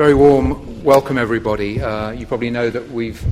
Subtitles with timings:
[0.00, 1.78] Very warm welcome, everybody.
[1.78, 3.22] Uh, you probably know that we've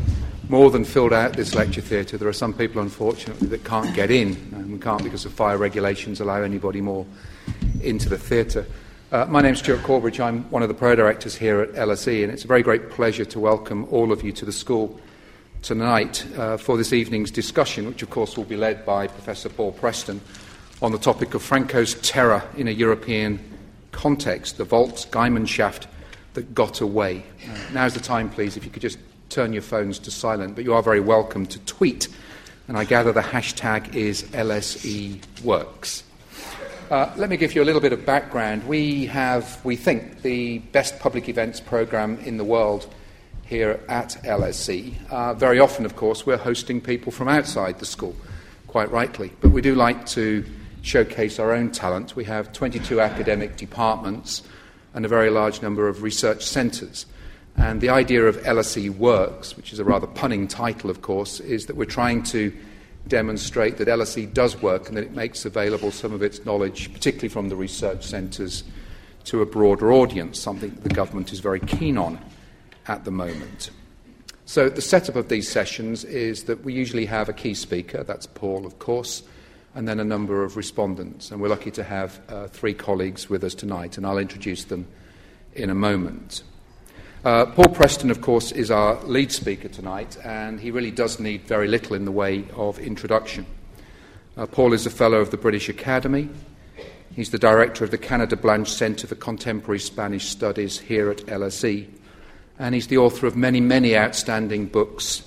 [0.50, 2.18] more than filled out this lecture theatre.
[2.18, 5.56] There are some people, unfortunately, that can't get in, and we can't because of fire
[5.56, 7.06] regulations allow anybody more
[7.80, 8.66] into the theatre.
[9.10, 10.20] Uh, my name's Stuart Corbridge.
[10.20, 13.24] I'm one of the pro directors here at LSE, and it's a very great pleasure
[13.24, 15.00] to welcome all of you to the school
[15.62, 19.72] tonight uh, for this evening's discussion, which, of course, will be led by Professor Paul
[19.72, 20.20] Preston
[20.82, 23.40] on the topic of Franco's terror in a European
[23.90, 25.86] context, the Volksgemeinschaft
[26.38, 27.24] that got away.
[27.72, 28.98] Now's the time, please, if you could just
[29.28, 32.06] turn your phones to silent, but you are very welcome to tweet,
[32.68, 36.04] and I gather the hashtag is LSE Works.
[36.92, 38.68] Uh, let me give you a little bit of background.
[38.68, 42.86] We have, we think, the best public events program in the world
[43.44, 44.94] here at LSE.
[45.10, 48.14] Uh, very often, of course, we're hosting people from outside the school,
[48.68, 50.44] quite rightly, but we do like to
[50.82, 52.14] showcase our own talent.
[52.14, 54.44] We have 22 academic departments
[54.98, 57.06] and a very large number of research centres.
[57.56, 61.66] And the idea of LSE Works, which is a rather punning title, of course, is
[61.66, 62.52] that we're trying to
[63.06, 67.28] demonstrate that LSE does work and that it makes available some of its knowledge, particularly
[67.28, 68.64] from the research centres,
[69.22, 72.18] to a broader audience, something that the government is very keen on
[72.88, 73.70] at the moment.
[74.46, 78.26] So, the setup of these sessions is that we usually have a key speaker, that's
[78.26, 79.22] Paul, of course,
[79.78, 81.30] and then a number of respondents.
[81.30, 84.88] And we're lucky to have uh, three colleagues with us tonight, and I'll introduce them
[85.54, 86.42] in a moment.
[87.24, 91.42] Uh, Paul Preston, of course, is our lead speaker tonight, and he really does need
[91.42, 93.46] very little in the way of introduction.
[94.36, 96.28] Uh, Paul is a Fellow of the British Academy.
[97.14, 101.86] He's the Director of the Cañada Blanch Centre for Contemporary Spanish Studies here at LSE,
[102.58, 105.22] and he's the author of many, many outstanding books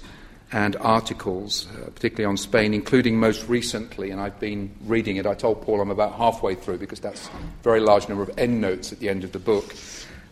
[0.51, 5.25] and articles, uh, particularly on Spain, including most recently, and I've been reading it.
[5.25, 7.31] I told Paul I'm about halfway through because that's a
[7.63, 9.73] very large number of endnotes at the end of the book.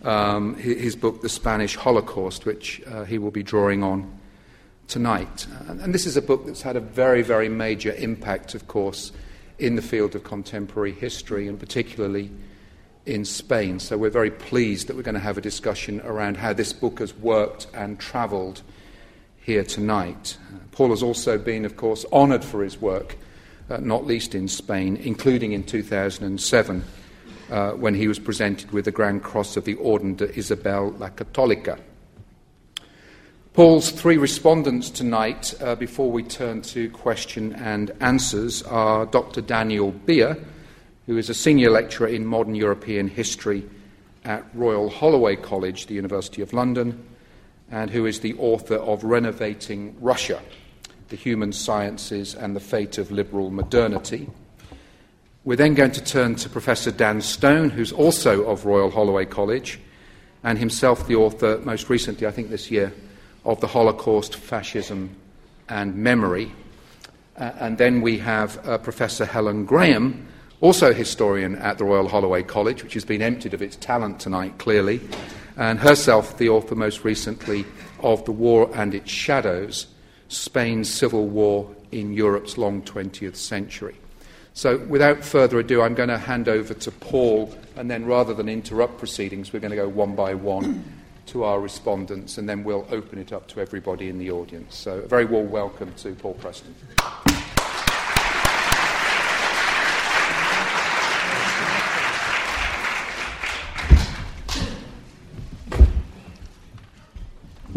[0.03, 4.19] Um, his book, The Spanish Holocaust, which uh, he will be drawing on
[4.87, 5.47] tonight.
[5.67, 9.11] And, and this is a book that's had a very, very major impact, of course,
[9.57, 12.31] in the field of contemporary history and particularly
[13.05, 13.79] in Spain.
[13.79, 16.99] So we're very pleased that we're going to have a discussion around how this book
[16.99, 18.61] has worked and travelled
[19.49, 20.37] here tonight.
[20.73, 23.17] Paul has also been, of course, honoured for his work,
[23.67, 26.83] uh, not least in Spain, including in 2007
[27.49, 31.09] uh, when he was presented with the Grand Cross of the Orden de Isabel la
[31.09, 31.79] Católica.
[33.53, 39.41] Paul's three respondents tonight, uh, before we turn to question and answers, are Dr.
[39.41, 40.37] Daniel Beer,
[41.07, 43.67] who is a senior lecturer in modern European history
[44.25, 47.03] at Royal Holloway College, the University of London,
[47.71, 50.41] and who is the author of Renovating Russia
[51.09, 54.29] The Human Sciences and the Fate of Liberal Modernity.
[55.43, 59.79] We're then going to turn to Professor Dan Stone, who's also of Royal Holloway College,
[60.43, 62.93] and himself the author, most recently, I think this year,
[63.45, 65.15] of The Holocaust, Fascism,
[65.69, 66.51] and Memory.
[67.37, 70.27] Uh, and then we have uh, Professor Helen Graham,
[70.61, 74.57] also historian at the Royal Holloway College, which has been emptied of its talent tonight,
[74.57, 74.99] clearly,
[75.57, 77.65] and herself the author most recently
[77.99, 79.87] of The War and Its Shadows
[80.27, 83.95] Spain's Civil War in Europe's Long 20th Century.
[84.53, 88.49] So, without further ado, I'm going to hand over to Paul, and then rather than
[88.49, 90.83] interrupt proceedings, we're going to go one by one
[91.27, 94.75] to our respondents, and then we'll open it up to everybody in the audience.
[94.75, 96.75] So, a very warm welcome to Paul Preston.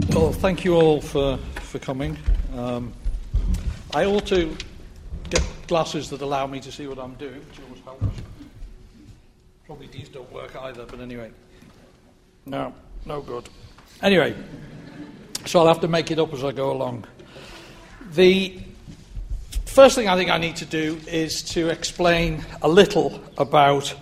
[0.09, 2.19] Well, thank you all for, for coming.
[2.57, 2.93] Um,
[3.95, 4.57] I ought to
[5.31, 8.21] get glasses that allow me to see what I'm doing, which always helps.
[9.67, 11.31] Probably these don't work either, but anyway.
[12.45, 12.75] No,
[13.07, 13.49] no good.
[14.03, 14.35] Anyway,
[15.47, 17.05] so I'll have to make it up as I go along.
[18.11, 18.61] The
[19.67, 23.95] first thing I think I need to do is to explain a little about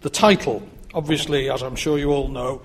[0.00, 0.66] the title.
[0.94, 2.62] Obviously, as I'm sure you all know,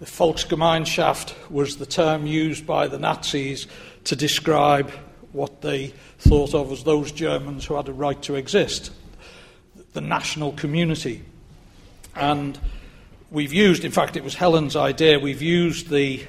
[0.00, 3.66] the Volksgemeinschaft was the term used by the Nazis
[4.04, 4.90] to describe
[5.32, 5.88] what they
[6.18, 8.92] thought of as those Germans who had a right to exist,
[9.92, 11.22] the national community.
[12.14, 12.58] And
[13.30, 16.24] we've used, in fact, it was Helen's idea, we've used the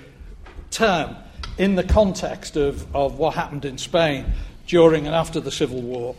[0.71, 1.15] term
[1.57, 4.25] in the context of, of what happened in Spain
[4.67, 6.15] during and after the Civil War,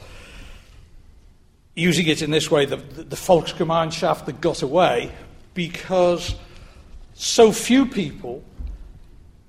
[1.74, 5.12] using it in this way, the, the Volksgemeinschaft that got away,
[5.54, 6.34] because
[7.16, 8.44] so few people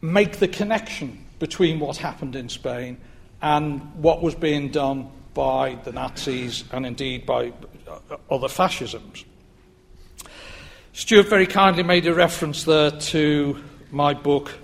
[0.02, 2.98] make the connection between what happened in Spain
[3.42, 7.52] and what was being done by the Nazis and indeed by
[7.88, 9.26] uh, other fascisms.
[10.94, 13.62] Stuart very kindly made a reference there to
[13.92, 14.58] my book,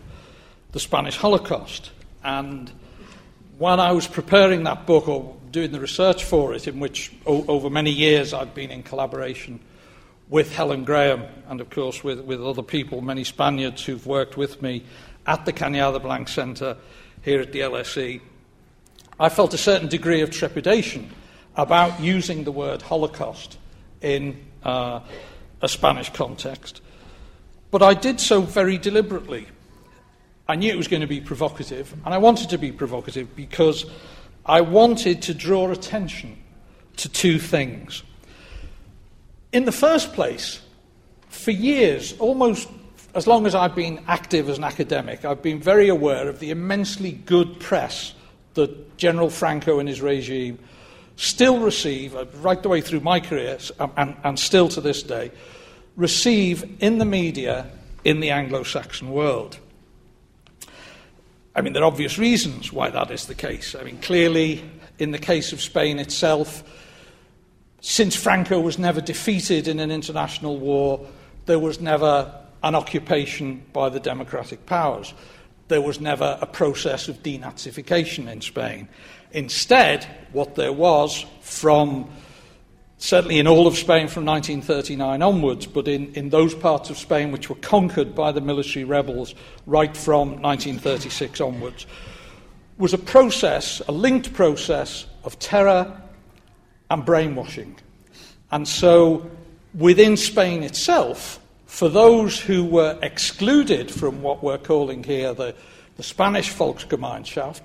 [0.71, 1.91] The Spanish Holocaust.
[2.23, 2.71] And
[3.57, 7.45] when I was preparing that book or doing the research for it, in which o-
[7.47, 9.59] over many years I'd been in collaboration
[10.29, 14.61] with Helen Graham and, of course, with, with other people, many Spaniards who've worked with
[14.61, 14.83] me
[15.25, 16.77] at the Cañada Blanch Centre
[17.21, 18.21] here at the LSE,
[19.19, 21.09] I felt a certain degree of trepidation
[21.55, 23.57] about using the word Holocaust
[24.01, 25.01] in uh,
[25.61, 26.81] a Spanish context.
[27.71, 29.47] But I did so very deliberately.
[30.47, 33.85] I knew it was going to be provocative, and I wanted to be provocative because
[34.45, 36.37] I wanted to draw attention
[36.97, 38.03] to two things.
[39.53, 40.59] In the first place,
[41.29, 42.67] for years, almost
[43.13, 46.49] as long as I've been active as an academic, I've been very aware of the
[46.49, 48.15] immensely good press
[48.55, 50.57] that General Franco and his regime
[51.15, 53.59] still receive, uh, right the way through my career,
[53.95, 55.31] and, and still to this day,
[55.95, 57.67] receive in the media
[58.03, 59.59] in the Anglo Saxon world.
[61.55, 63.75] I mean, there are obvious reasons why that is the case.
[63.75, 64.63] I mean, clearly,
[64.97, 66.63] in the case of Spain itself,
[67.83, 71.05] since Franco was never defeated in an international war,
[71.47, 72.33] there was never
[72.63, 75.13] an occupation by the democratic powers.
[75.67, 78.87] There was never a process of denazification in Spain.
[79.33, 82.09] Instead, what there was from
[82.99, 87.33] certainly in all of Spain from 1939 onwards, but in, in those parts of Spain
[87.33, 91.85] which were conquered by the military rebels right from 1936 onwards,
[92.77, 95.99] was a process, a linked process of terror
[96.93, 97.75] and brainwashing.
[98.51, 99.29] And so,
[99.73, 105.55] within Spain itself, for those who were excluded from what we're calling here the,
[105.97, 107.61] the Spanish Volksgemeinschaft,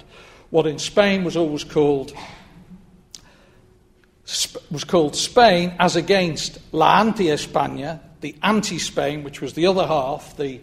[0.48, 2.12] what in Spain was always called
[4.70, 10.60] was called Spain as against La Anti-España, the anti-Spain, which was the other half, the,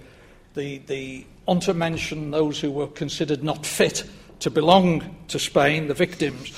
[0.54, 4.04] the, the untermenschen, those who were considered not fit
[4.40, 6.52] to belong to Spain, the victims.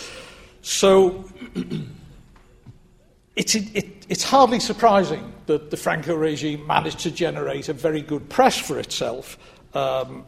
[0.61, 1.25] So
[3.35, 8.29] it's, it, it's hardly surprising that the Franco regime managed to generate a very good
[8.29, 9.37] press for itself
[9.73, 10.25] um,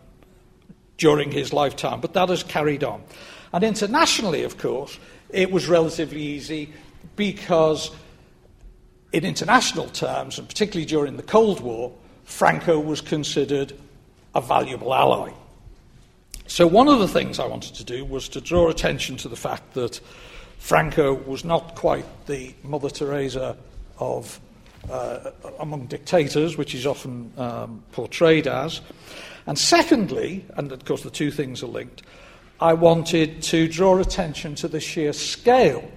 [0.98, 3.04] during his lifetime, but that has carried on.
[3.54, 5.00] And internationally, of course,
[5.30, 6.74] it was relatively easy
[7.16, 7.92] because,
[9.12, 11.92] in international terms, and particularly during the Cold War,
[12.24, 13.74] Franco was considered
[14.36, 15.32] a valuable ally.
[16.50, 19.36] So, one of the things I wanted to do was to draw attention to the
[19.36, 20.00] fact that
[20.58, 23.56] Franco was not quite the Mother Teresa
[24.00, 24.40] of
[24.90, 25.30] uh,
[25.60, 28.82] among dictators, which is often um, portrayed as.
[29.46, 32.02] And secondly, and of course the two things are linked,
[32.60, 35.90] I wanted to draw attention to the sheer scale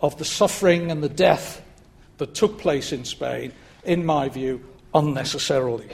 [0.00, 1.60] of the suffering and the death
[2.16, 3.52] that took place in Spain,
[3.84, 5.90] in my view, unnecessarily.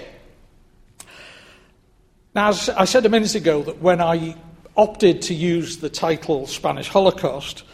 [2.35, 4.37] Now, as I said a minute ago, that when I
[4.77, 7.65] opted to use the title Spanish Holocaust,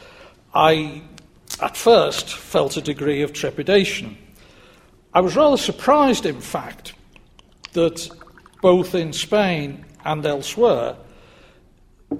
[0.55, 1.03] I
[1.61, 4.17] at first felt a degree of trepidation.
[5.13, 6.95] I was rather surprised, in fact,
[7.73, 8.09] that
[8.63, 10.97] both in Spain and elsewhere,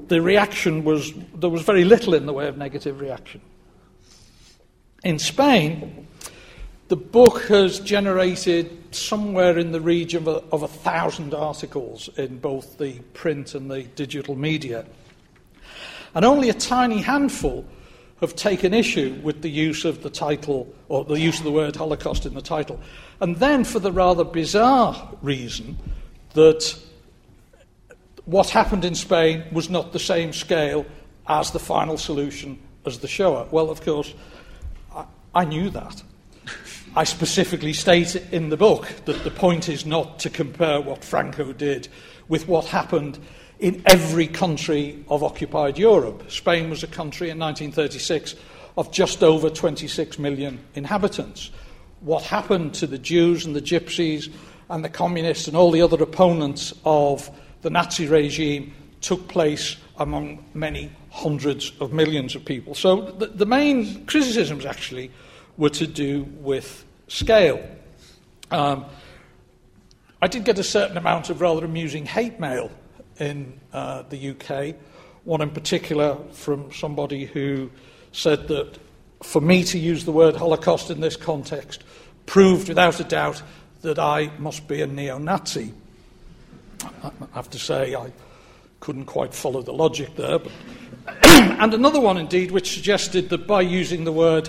[0.09, 3.41] the reaction was, there was very little in the way of negative reaction.
[5.03, 6.07] In Spain,
[6.95, 12.39] the book has generated somewhere in the region of a, of a thousand articles in
[12.39, 14.87] both the print and the digital media.
[16.15, 17.65] And only a tiny handful
[18.21, 21.75] have taken issue with the use of the title, or the use of the word
[21.75, 22.79] Holocaust in the title.
[23.21, 25.77] And then for the rather bizarre reason
[26.35, 26.79] that
[28.25, 30.87] what happened in Spain was not the same scale
[31.27, 33.49] as the final solution as the Shoah.
[33.51, 34.15] Well, of course,
[34.95, 36.01] I, I knew that.
[36.97, 41.53] I specifically state in the book that the point is not to compare what Franco
[41.53, 41.89] did
[42.29, 43.19] with what happened
[43.59, 46.31] in every country of occupied Europe.
[46.31, 48.37] Spain was a country in 1936
[48.77, 51.51] of just over 26 million inhabitants.
[51.99, 54.33] What happened to the Jews and the Gypsies
[54.71, 57.29] and the communists and all the other opponents of
[57.63, 62.77] the Nazi regime took place among many hundreds of millions of people.
[62.77, 65.11] So the, the main criticisms actually
[65.57, 67.65] were to do with scale.
[68.51, 68.85] Um,
[70.21, 72.71] I did get a certain amount of rather amusing hate mail
[73.19, 74.75] in uh, the UK,
[75.25, 77.71] one in particular from somebody who
[78.13, 78.79] said that
[79.23, 81.85] for me to use the word Holocaust in this context
[82.27, 83.43] proved without a doubt
[83.83, 85.73] that I must be a neo Nazi.
[87.03, 88.13] I have to say, I
[88.81, 90.41] couldn't quite follow the logic there.
[91.35, 94.49] And another one, indeed, which suggested that by using the word,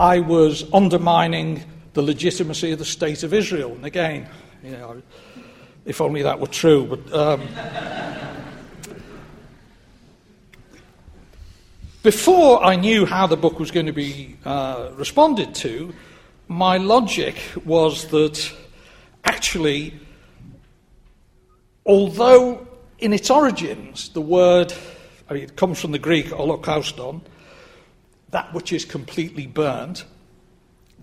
[0.00, 1.64] I was undermining
[1.94, 3.72] the legitimacy of the state of Israel.
[3.72, 4.28] And again,
[4.62, 5.02] you know,
[5.84, 6.86] if only that were true.
[6.86, 7.48] But um,
[12.04, 15.92] before I knew how the book was going to be uh, responded to,
[16.46, 18.52] my logic was that
[19.24, 19.98] actually,
[21.84, 22.68] although
[23.00, 24.72] in its origins the word,
[25.28, 27.20] I mean, it comes from the Greek holocauston,
[28.30, 30.04] that which is completely burnt,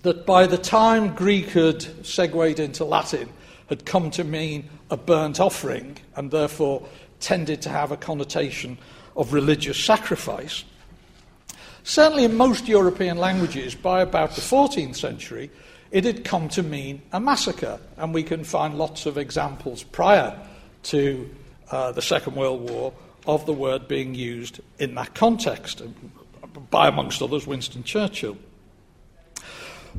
[0.04, 3.30] that by the time Greek had segued into Latin,
[3.70, 6.88] had come to mean a burnt offering and therefore
[7.20, 8.78] tended to have a connotation
[9.16, 10.64] of religious sacrifice.
[11.84, 15.50] Certainly, in most European languages, by about the 14th century,
[15.92, 20.38] it had come to mean a massacre, and we can find lots of examples prior
[20.84, 21.30] to
[21.72, 22.94] uh, the Second World War
[23.28, 25.82] of the word being used in that context,
[26.70, 28.38] by, amongst others, Winston Churchill.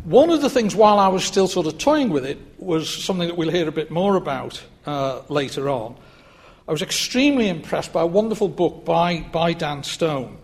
[0.05, 3.29] One of the things, while I was still sort of toying with it, was something
[3.29, 5.97] that we'll hear a bit more about uh, later on.
[6.69, 10.37] I was extremely impressed by a wonderful book by, by Dan Stone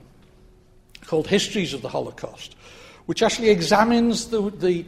[1.06, 2.56] called Histories of the Holocaust,
[3.06, 4.86] which actually examines the, the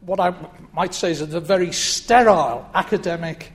[0.00, 0.34] what I
[0.72, 3.52] might say is a very sterile academic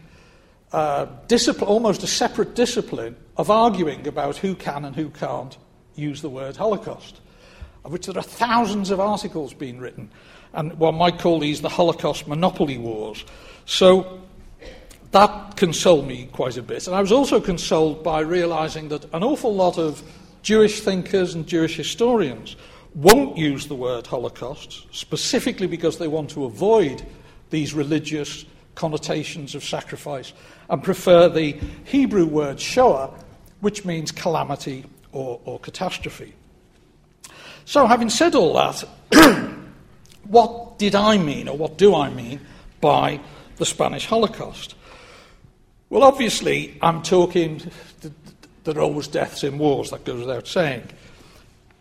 [0.71, 5.57] uh, discipline, almost a separate discipline of arguing about who can and who can't
[5.99, 7.19] use the word Holocaust
[7.85, 10.09] of which there are thousands of articles being written.
[10.53, 13.23] And one might call these the Holocaust monopoly wars.
[13.65, 14.21] So
[15.11, 16.87] that consoled me quite a bit.
[16.87, 20.03] And I was also consoled by realizing that an awful lot of
[20.41, 22.55] Jewish thinkers and Jewish historians
[22.95, 27.05] won't use the word Holocaust, specifically because they want to avoid
[27.49, 30.33] these religious connotations of sacrifice,
[30.69, 33.13] and prefer the Hebrew word Shoah,
[33.59, 36.33] which means calamity or, or catastrophe.
[37.65, 38.83] So, having said all that,
[40.23, 42.41] what did I mean, or what do I mean,
[42.81, 43.19] by
[43.57, 44.75] the Spanish Holocaust?
[45.89, 47.61] Well, obviously, I'm talking,
[48.63, 50.83] there are always deaths in wars, that goes without saying.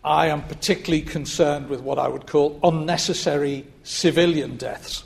[0.03, 5.03] I am particularly concerned with what I would call unnecessary civilian deaths.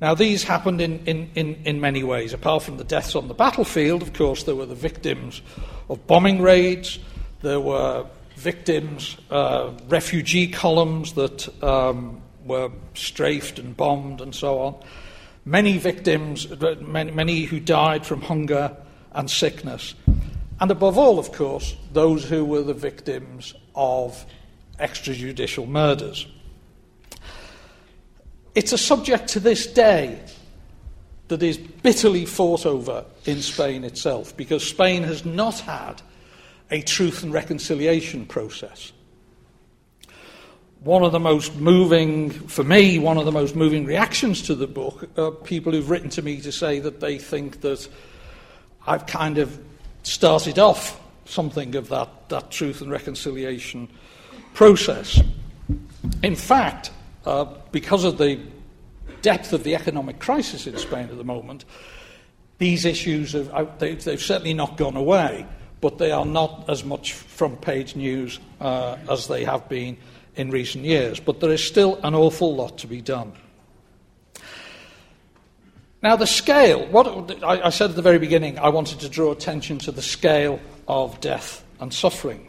[0.00, 2.32] Now, these happened in, in, in, in, many ways.
[2.32, 5.42] Apart from the deaths on the battlefield, of course, there were the victims
[5.88, 6.98] of bombing raids,
[7.42, 8.06] there were
[8.36, 14.74] victims, uh, refugee columns that um, were strafed and bombed and so on.
[15.44, 16.46] Many victims,
[16.80, 18.76] many, many who died from hunger
[19.12, 19.94] and sickness.
[20.60, 24.24] And above all, of course, those who were the victims of
[24.78, 26.26] extrajudicial murders.
[28.54, 30.20] It's a subject to this day
[31.28, 36.02] that is bitterly fought over in Spain itself because Spain has not had
[36.70, 38.92] a truth and reconciliation process.
[40.80, 44.66] One of the most moving, for me, one of the most moving reactions to the
[44.66, 47.88] book are people who've written to me to say that they think that
[48.86, 49.58] I've kind of
[50.02, 53.88] started off something of that, that truth and reconciliation
[54.54, 55.20] process.
[56.22, 56.90] In fact,
[57.24, 58.40] uh, because of the
[59.22, 61.64] depth of the economic crisis in Spain at the moment,
[62.58, 65.46] these issues have, they've, they've certainly not gone away
[65.82, 69.98] but they are not as much front page news uh, as they have been
[70.36, 71.20] in recent years.
[71.20, 73.32] But there is still an awful lot to be done.
[76.02, 79.32] Now, the scale, what I, I said at the very beginning, I wanted to draw
[79.32, 82.48] attention to the scale of death and suffering.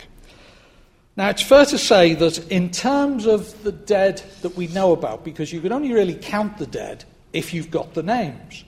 [1.15, 5.23] Now, it's fair to say that in terms of the dead that we know about,
[5.23, 8.63] because you can only really count the dead if you've got the names,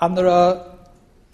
[0.00, 0.77] and there are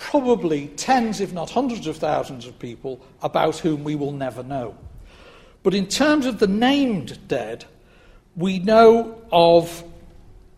[0.04, 4.76] probably tens, if not hundreds of thousands of people about whom we will never know.
[5.62, 7.64] But in terms of the named dead,
[8.36, 9.82] we know of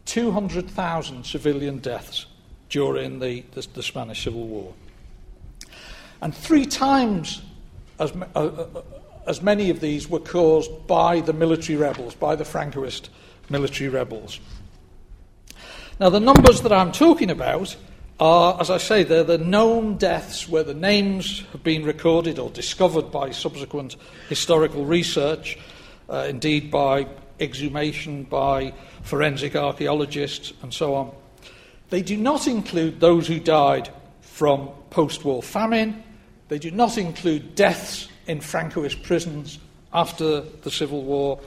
[0.06, 2.26] 200,000 civilian deaths
[2.70, 4.74] during the, the, the, Spanish Civil War.
[6.20, 7.40] And three times
[8.00, 8.82] as, uh, uh,
[9.28, 13.10] as many of these were caused by the military rebels, by the Francoist
[13.48, 14.40] military rebels.
[16.00, 17.76] Now, the numbers that I'm talking about
[18.18, 22.50] are, as I say, they're the known deaths where the names have been recorded or
[22.50, 23.96] discovered by subsequent
[24.28, 25.58] historical research,
[26.08, 27.06] uh, indeed by
[27.40, 31.14] exhumation by forensic archaeologists and so on.
[31.90, 36.02] They do not include those who died from post war famine.
[36.49, 39.58] They do not include deaths in Francoist prisons
[39.92, 41.38] after the Civil War.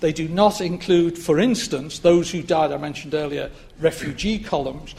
[0.00, 4.94] They do not include, for instance, those who died, I mentioned earlier, refugee columns.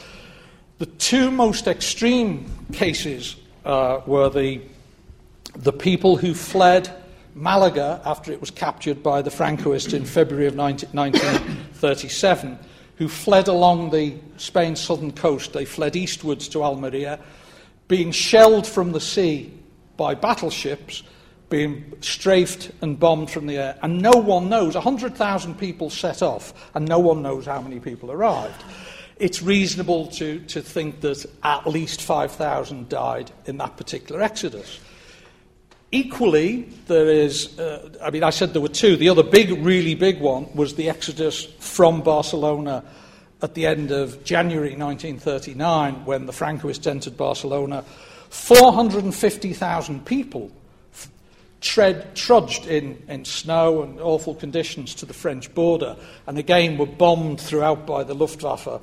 [0.80, 4.62] The two most extreme cases uh, were the,
[5.54, 6.90] the people who fled
[7.34, 12.58] Malaga after it was captured by the Francoists in February of 19, 1937
[12.96, 15.52] who fled along the Spain's southern coast.
[15.52, 17.20] They fled eastwards to Almeria,
[17.86, 19.52] being shelled from the sea
[19.98, 21.02] by battleships,
[21.50, 23.78] being strafed and bombed from the air.
[23.82, 24.76] And no one knows.
[24.76, 28.64] 100,000 people set off, and no one knows how many people arrived.
[29.20, 34.80] It's reasonable to, to think that at least 5,000 died in that particular exodus.
[35.92, 38.96] Equally, there is, uh, I mean, I said there were two.
[38.96, 42.82] The other big, really big one was the exodus from Barcelona
[43.42, 47.84] at the end of January 1939 when the Francoists entered Barcelona.
[48.30, 50.50] 450,000 people
[51.60, 55.96] tread, trudged in, in snow and awful conditions to the French border,
[56.26, 58.80] and again were bombed throughout by the Luftwaffe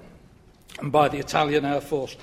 [0.79, 2.15] and by the Italian Air Force.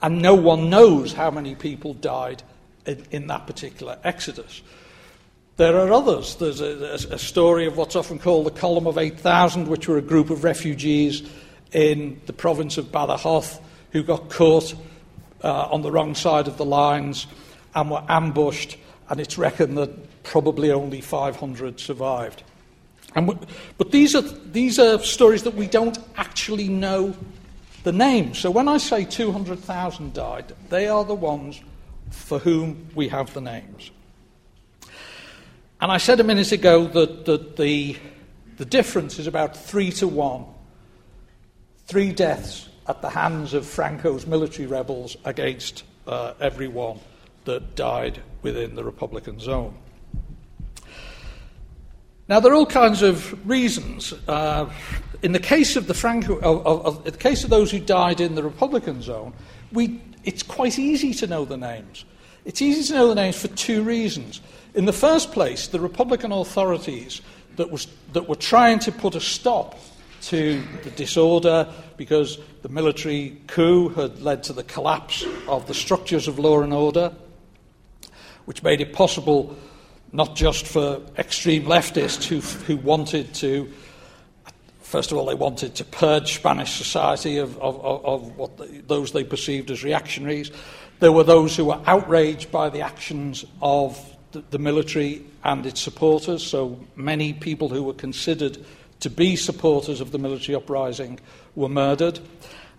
[0.00, 2.42] And no one knows how many people died
[2.86, 4.62] in, in that particular exodus.
[5.56, 6.36] There are others.
[6.36, 10.02] There's a, a, story of what's often called the Column of 8,000, which were a
[10.02, 11.22] group of refugees
[11.72, 13.60] in the province of Badajoz
[13.92, 14.74] who got caught
[15.44, 17.26] uh, on the wrong side of the lines
[17.74, 18.78] and were ambushed,
[19.08, 22.42] and it's reckoned that probably only 500 survived.
[23.14, 23.38] W-
[23.76, 27.14] but these are, these are stories that we don't actually know
[27.82, 28.38] the names.
[28.38, 31.60] So when I say 200,000 died, they are the ones
[32.10, 33.90] for whom we have the names.
[35.80, 37.96] And I said a minute ago that, that the,
[38.56, 40.44] the difference is about three to one.
[41.86, 47.00] Three deaths at the hands of Franco's military rebels against uh, everyone
[47.44, 49.74] that died within the Republican zone.
[52.28, 54.14] Now, there are all kinds of reasons.
[54.28, 54.70] Uh,
[55.22, 57.78] in the case of the Franco, of, of, of, in the case of those who
[57.78, 59.32] died in the Republican zone,
[59.72, 62.04] we it's quite easy to know the names.
[62.44, 64.40] It's easy to know the names for two reasons.
[64.74, 67.20] In the first place, the Republican authorities
[67.56, 69.78] that, was, that were trying to put a stop
[70.22, 76.28] to the disorder because the military coup had led to the collapse of the structures
[76.28, 77.12] of law and order,
[78.44, 79.56] which made it possible
[80.12, 83.72] not just for extreme leftists who, who wanted to
[84.92, 89.24] First of all, they wanted to purge Spanish society of, of, of what those they
[89.24, 90.50] perceived as reactionaries.
[91.00, 93.98] There were those who were outraged by the actions of
[94.32, 96.44] the, the military and its supporters.
[96.44, 98.58] So many people who were considered
[99.00, 101.20] to be supporters of the military uprising
[101.54, 102.20] were murdered.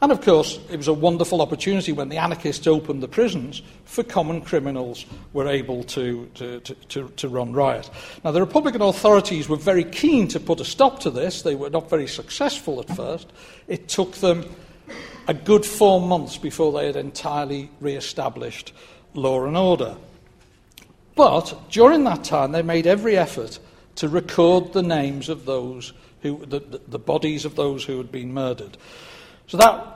[0.04, 4.04] And of course, it was a wonderful opportunity when the anarchists opened the prisons for
[4.04, 7.90] common criminals were able to, to, to, to, run riot.
[8.22, 11.44] Now, the Republican authorities were very keen to put a stop to this.
[11.44, 13.32] They were not very successful at first.
[13.70, 14.44] It took them
[15.30, 18.74] a good four months before they had entirely re established
[19.14, 19.96] law and order.
[21.16, 23.58] But during that time, they made every effort
[23.96, 28.12] to record the names of those who, the, the, the bodies of those who had
[28.12, 28.78] been murdered.
[29.48, 29.93] So that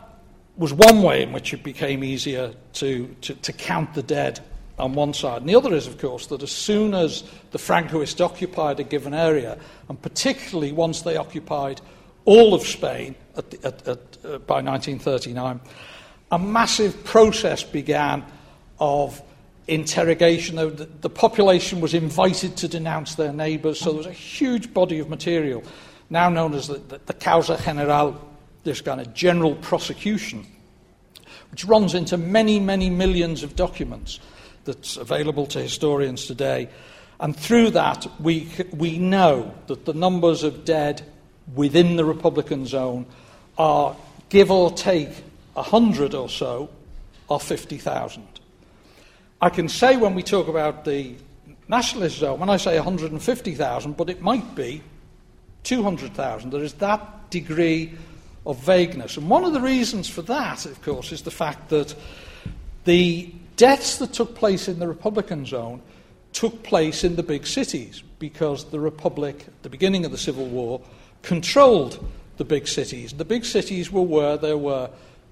[0.57, 4.39] was one way in which it became easier to, to, to count the dead
[4.79, 5.41] on one side.
[5.41, 9.13] And the other is, of course, that as soon as the Francoists occupied a given
[9.13, 9.57] area,
[9.89, 11.81] and particularly once they occupied
[12.25, 15.59] all of Spain at the, at, at, uh, by 1939,
[16.31, 18.23] a massive process began
[18.79, 19.21] of
[19.67, 20.55] interrogation.
[20.55, 24.99] The, the population was invited to denounce their neighbours, so there was a huge body
[24.99, 25.63] of material,
[26.09, 28.19] now known as the, the, the Causa General
[28.67, 30.45] this kind of general prosecution,
[31.51, 34.19] which runs into many, many millions of documents
[34.65, 36.67] that's available to historians today.
[37.19, 41.01] And through that, we, we know that the numbers of dead
[41.55, 43.05] within the Republican zone
[43.57, 43.95] are,
[44.27, 46.69] give or take, 100 or so,
[47.29, 48.27] are 50,000.
[49.41, 51.15] I can say when we talk about the
[51.69, 54.83] nationalist zone, when I say 150,000, but it might be
[55.63, 56.51] 200,000.
[56.51, 57.93] There is that degree
[58.47, 59.17] of vagueness.
[59.17, 61.93] And one of the reasons for that, of course, is the fact that
[62.85, 65.81] the deaths that took place in the Republican zone
[66.31, 70.45] took place in the big cities because the Republic, at the beginning of the Civil
[70.45, 70.81] War,
[71.23, 72.03] controlled
[72.37, 73.11] the big cities.
[73.11, 74.89] The big cities were where there were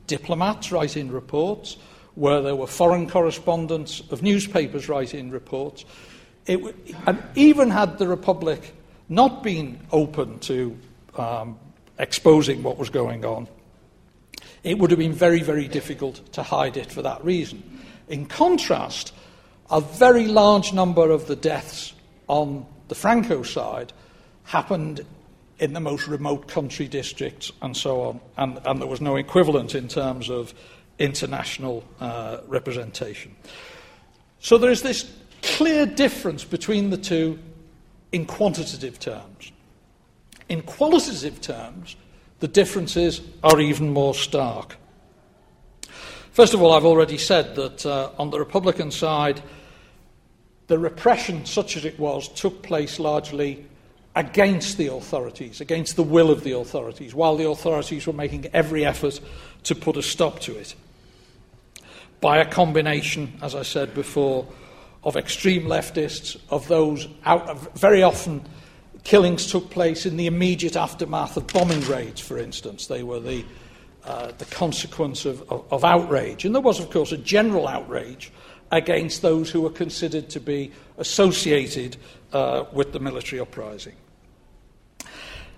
[0.07, 1.77] diplomats writing reports,
[2.15, 5.85] where there were foreign correspondents of newspapers writing reports.
[6.47, 6.59] It,
[7.07, 8.73] and even had the Republic
[9.07, 10.77] not been open to
[11.15, 11.57] um,
[11.97, 13.47] exposing what was going on,
[14.63, 17.63] it would have been very, very difficult to hide it for that reason.
[18.07, 19.13] In contrast,
[19.69, 21.93] a very large number of the deaths
[22.27, 23.93] on the Franco side
[24.43, 25.05] happened
[25.59, 29.73] in the most remote country districts and so on, and, and there was no equivalent
[29.73, 30.53] in terms of
[30.99, 33.35] international uh, representation.
[34.39, 35.09] So there is this
[35.41, 37.39] clear difference between the two
[38.11, 39.51] in quantitative terms.
[40.49, 41.95] In qualitative terms,
[42.39, 44.77] the differences are even more stark.
[46.31, 49.41] First of all, I've already said that uh, on the Republican side,
[50.67, 53.65] the repression, such as it was, took place largely
[54.15, 58.85] against the authorities, against the will of the authorities, while the authorities were making every
[58.85, 59.19] effort
[59.63, 60.75] to put a stop to it.
[62.21, 64.47] By a combination, as I said before,
[65.03, 68.45] of extreme leftists, of those out, very often
[69.05, 72.87] killings took place in the immediate aftermath of bombing raids, for instance.
[72.87, 73.45] They were the,
[74.03, 76.43] uh, the consequence of, of, of outrage.
[76.43, 78.31] And there was, of course, a general outrage
[78.71, 81.95] against those who were considered to be associated
[82.33, 83.93] uh, with the military uprising.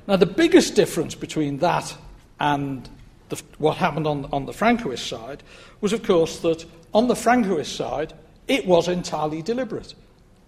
[0.07, 1.95] Now, the biggest difference between that
[2.39, 2.87] and
[3.29, 5.41] the, what happened on, on the Francoist side
[5.79, 8.13] was, of course, that on the Francoist side,
[8.47, 9.93] it was entirely deliberate.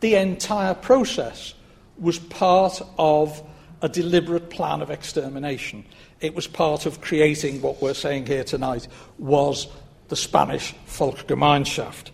[0.01, 1.53] The entire process
[2.01, 3.41] was part of
[3.81, 5.85] a deliberate plan of extermination.
[6.21, 9.67] It was part of creating what we're saying here tonight was
[10.09, 12.11] the Spanish Volksgemeinschaft.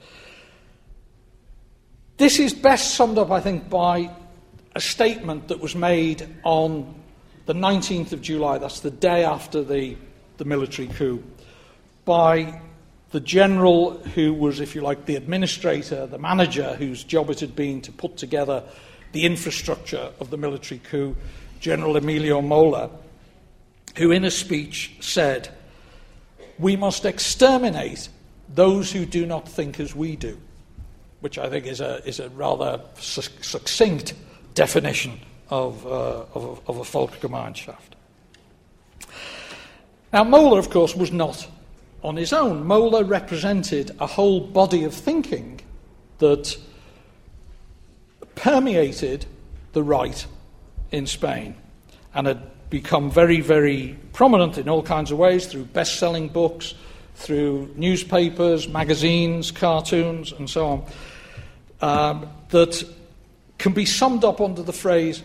[2.17, 4.11] This is best summed up, I think, by
[4.75, 6.93] a statement that was made on
[7.45, 9.95] the 19th of July, that's the day after the,
[10.37, 11.23] the military coup,
[12.05, 12.61] by
[13.11, 17.55] the general who was, if you like, the administrator, the manager, whose job it had
[17.55, 18.63] been to put together
[19.15, 21.15] the infrastructure of the military coup,
[21.61, 22.89] General Emilio Mola,
[23.95, 25.47] who in a speech said,
[26.59, 28.09] We must exterminate
[28.53, 30.37] those who do not think as we do,
[31.21, 34.15] which I think is a, is a rather su- succinct
[34.53, 35.17] definition
[35.49, 37.95] of, uh, of, of a Volksgemeinschaft.
[40.11, 41.47] Now, Mola, of course, was not
[42.03, 42.67] on his own.
[42.67, 45.61] Mola represented a whole body of thinking
[46.17, 46.57] that
[48.35, 49.25] permeated
[49.73, 50.25] the right
[50.91, 51.55] in Spain
[52.13, 56.73] and had become very, very prominent in all kinds of ways through best selling books,
[57.15, 60.83] through newspapers, magazines, cartoons, and so on,
[61.81, 62.83] um, that
[63.57, 65.23] can be summed up under the phrase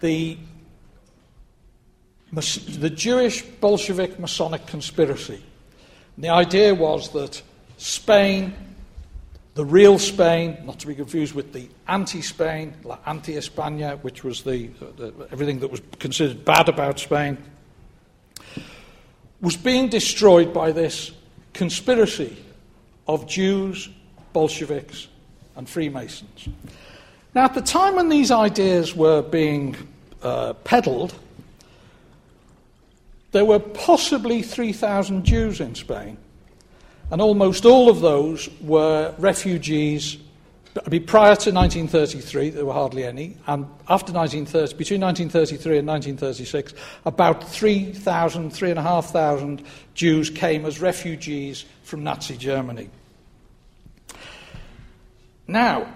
[0.00, 0.38] the,
[2.32, 5.42] the Jewish Bolshevik Masonic conspiracy.
[6.16, 7.42] And the idea was that
[7.76, 8.54] Spain,
[9.58, 14.22] the real Spain, not to be confused with the anti Spain, la anti España, which
[14.22, 17.36] was the, the, everything that was considered bad about Spain,
[19.40, 21.10] was being destroyed by this
[21.54, 22.36] conspiracy
[23.08, 23.88] of Jews,
[24.32, 25.08] Bolsheviks,
[25.56, 26.48] and Freemasons.
[27.34, 29.74] Now, at the time when these ideas were being
[30.22, 31.16] uh, peddled,
[33.32, 36.16] there were possibly 3,000 Jews in Spain,
[37.10, 40.18] and almost all of those were refugees.
[40.84, 45.88] I mean, prior to 1933, there were hardly any, and after 1930, between 1933 and
[45.88, 46.74] 1936,
[47.06, 52.90] about 3,000, 3,500 Jews came as refugees from Nazi Germany.
[55.46, 55.92] Now,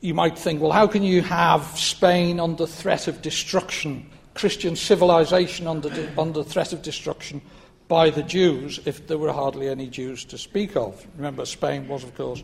[0.00, 5.66] you might think, well, how can you have Spain under threat of destruction, Christian civilization
[5.66, 7.40] under, under threat of destruction
[7.88, 11.06] by the Jews if there were hardly any Jews to speak of?
[11.16, 12.42] Remember, Spain was, of course,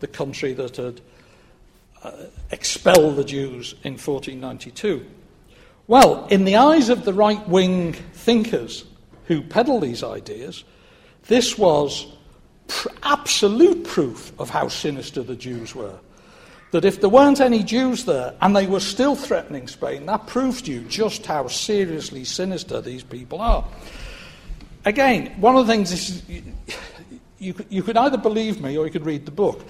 [0.00, 1.00] the country that had
[2.02, 2.12] uh,
[2.50, 5.06] expelled the Jews in 1492.
[5.86, 8.84] Well, in the eyes of the right wing thinkers
[9.26, 10.64] who peddle these ideas,
[11.28, 12.06] this was
[12.66, 15.98] pr- absolute proof of how sinister the Jews were
[16.72, 20.62] that if there weren't any Jews there and they were still threatening Spain, that proves
[20.62, 23.64] to you just how seriously sinister these people are.
[24.84, 26.22] Again, one of the things is
[27.38, 29.64] you, you could either believe me or you could read the book,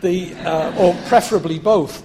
[0.00, 2.02] the, uh, or preferably both.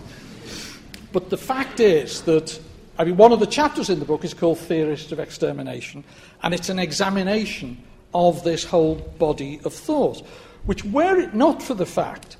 [1.13, 2.59] But the fact is that,
[2.97, 6.03] I mean, one of the chapters in the book is called Theorists of Extermination,
[6.43, 7.81] and it's an examination
[8.13, 10.25] of this whole body of thought,
[10.65, 12.35] which, were it not for the fact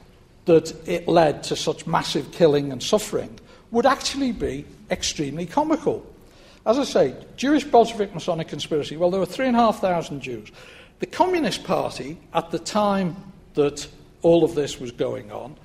[0.46, 3.40] that it led to such massive killing and suffering
[3.72, 6.06] would actually be extremely comical.
[6.66, 10.52] As I say, Jewish Bolshevik Masonic conspiracy, well, there were 3,500 Jews.
[11.00, 13.16] The Communist Party, at the time
[13.54, 13.88] that
[14.22, 15.56] all of this was going on,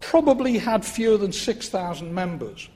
[0.00, 2.68] probably had fewer than 6,000 members.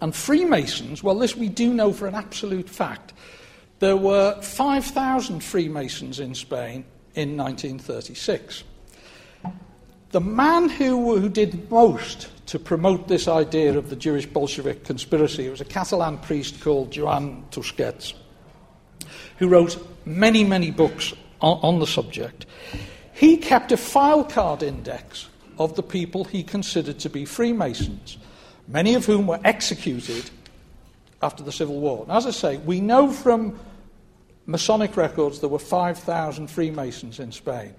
[0.00, 3.12] And Freemasons, well, this we do know for an absolute fact.
[3.78, 8.64] There were 5,000 Freemasons in Spain in 1936.
[10.10, 15.46] The man who, who did most to promote this idea of the Jewish Bolshevik conspiracy
[15.46, 18.14] It was a Catalan priest called Joan Tusquets,
[19.38, 22.46] who wrote many, many books on, on the subject.
[23.12, 28.18] He kept a file card index of the people he considered to be Freemasons,
[28.68, 30.30] many of whom were executed
[31.22, 32.06] after the Civil War.
[32.08, 33.58] as I say, we know from
[34.46, 37.74] Masonic records there were 5,000 Freemasons in Spain.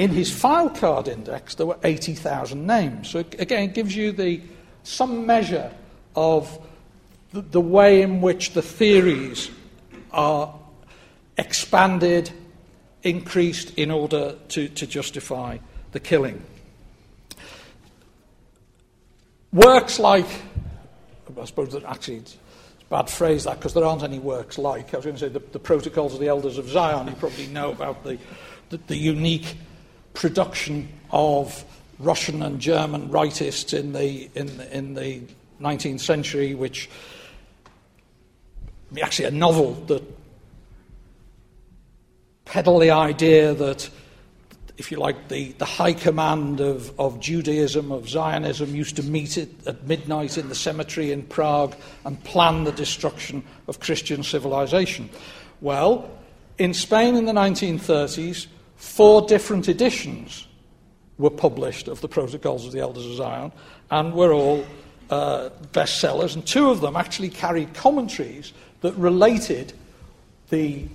[0.00, 3.10] In his file card index, there were 80,000 names.
[3.10, 4.40] So, again, it gives you the,
[4.82, 5.70] some measure
[6.16, 6.58] of
[7.34, 9.50] the, the way in which the theories
[10.10, 10.58] are
[11.36, 12.30] expanded,
[13.02, 15.58] increased in order to, to justify
[15.92, 16.42] the killing.
[19.52, 20.28] Works like,
[21.38, 22.38] I suppose that actually it's
[22.80, 24.94] a bad phrase that because there aren't any works like.
[24.94, 27.06] I was going to say the, the Protocols of the Elders of Zion.
[27.06, 28.16] You probably know about the,
[28.70, 29.56] the, the unique
[30.14, 31.64] production of
[31.98, 35.22] Russian and German rightists in the, in, the, in the
[35.60, 36.88] 19th century, which
[39.02, 40.02] actually a novel that
[42.44, 43.88] peddled the idea that
[44.80, 49.36] if you like, the, the high command of, of Judaism, of Zionism, used to meet
[49.36, 55.10] at midnight in the cemetery in Prague and plan the destruction of Christian civilization.
[55.60, 56.10] Well,
[56.56, 58.46] in Spain in the 1930s,
[58.80, 60.48] four different editions
[61.18, 63.52] were published of the Protocols of the Elders of Zion
[63.90, 64.64] and were all
[65.10, 69.74] uh, bestsellers, and two of them actually carried commentaries that related
[70.48, 70.86] the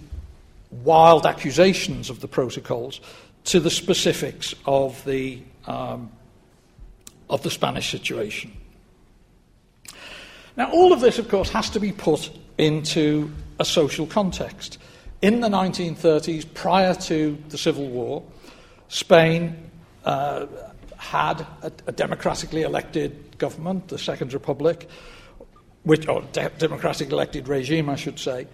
[0.84, 3.02] wild accusations of the protocols
[3.44, 6.12] to the specifics of the, um,
[7.30, 8.52] of the Spanish situation.
[10.58, 14.80] Now, all of this, of course, has to be put into a social context.
[15.22, 18.24] In the 1930s, prior to the Civil War,
[18.90, 19.70] Spain
[20.04, 20.46] uh,
[20.98, 24.90] had a, a, democratically elected government, the Second Republic,
[25.84, 28.48] which, or de- democratically elected regime, I should say,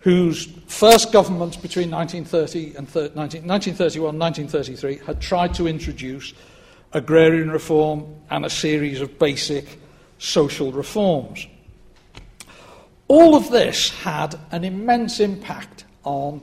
[0.00, 6.32] whose first governments between 1930 and thir- 19, 1931 and 1933 had tried to introduce
[6.92, 9.78] agrarian reform and a series of basic
[10.18, 11.46] social reforms.
[13.08, 16.42] All of this had an immense impact on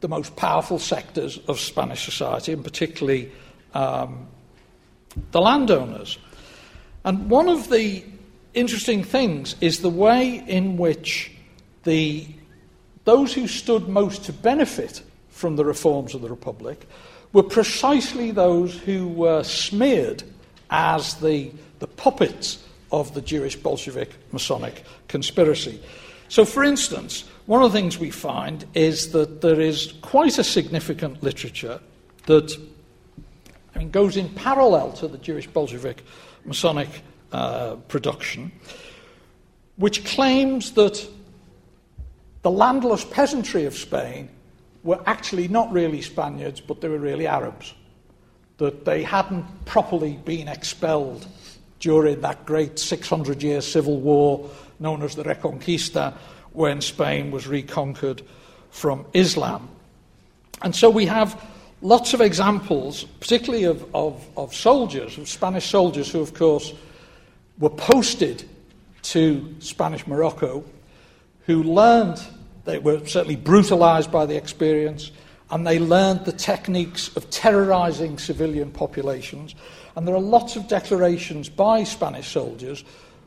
[0.00, 3.30] the most powerful sectors of Spanish society, and particularly
[3.74, 4.26] um,
[5.32, 6.18] the landowners.
[7.04, 8.04] And one of the
[8.54, 11.32] interesting things is the way in which
[11.84, 12.26] the
[13.04, 16.88] those who stood most to benefit from the reforms of the Republic
[17.32, 20.24] were precisely those who were smeared
[20.70, 25.80] as the, the puppets of the Jewish Bolshevik Masonic conspiracy.
[26.28, 30.44] So, for instance, one of the things we find is that there is quite a
[30.44, 31.80] significant literature
[32.26, 32.52] that
[33.74, 36.02] I mean, goes in parallel to the Jewish Bolshevik
[36.44, 36.88] Masonic
[37.32, 38.50] uh, production,
[39.76, 41.06] which claims that
[42.42, 44.28] the landless peasantry of Spain
[44.82, 47.74] were actually not really Spaniards, but they were really Arabs.
[48.58, 51.26] That they hadn't properly been expelled
[51.80, 56.16] during that great 600 year civil war known as the Reconquista,
[56.56, 58.22] when Spain was reconquered
[58.70, 59.68] from Islam.
[60.62, 61.40] And so we have
[61.82, 66.72] lots of examples, particularly of, of, of soldiers, of Spanish soldiers who, of course,
[67.58, 68.44] were posted
[69.02, 70.64] to Spanish Morocco,
[71.44, 72.20] who learned
[72.64, 75.12] they were certainly brutalized by the experience,
[75.50, 79.54] and they learned the techniques of terrorizing civilian populations.
[79.94, 82.82] And there are lots of declarations by Spanish soldiers,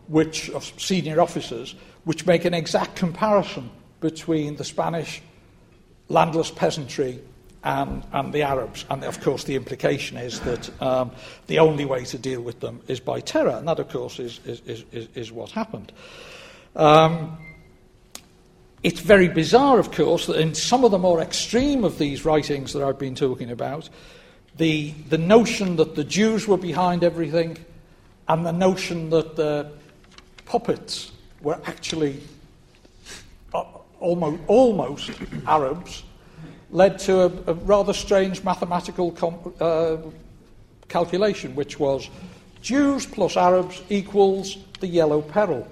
[0.10, 3.70] which, of senior officers, which make an exact comparison
[4.02, 5.22] between the Spanish
[6.10, 7.20] landless peasantry
[7.64, 8.86] and, and the Arabs.
[8.90, 11.12] And of course, the implication is that um,
[11.48, 13.52] the only way to deal with them is by terror.
[13.52, 15.92] And that, of course, is, is, is, is what happened.
[16.76, 17.38] Um,
[18.82, 22.74] it's very bizarre, of course, that in some of the more extreme of these writings
[22.74, 23.90] that I've been talking about,
[24.56, 27.58] the, the notion that the Jews were behind everything
[28.28, 29.72] and the notion that the
[30.50, 32.20] puppets were actually
[33.54, 33.64] uh,
[34.00, 35.12] almost, almost
[35.48, 36.04] Arabs
[36.72, 39.98] led to a, a rather strange mathematical com- uh,
[40.88, 42.10] calculation, which was
[42.62, 45.68] Jews plus Arabs equals the yellow peril.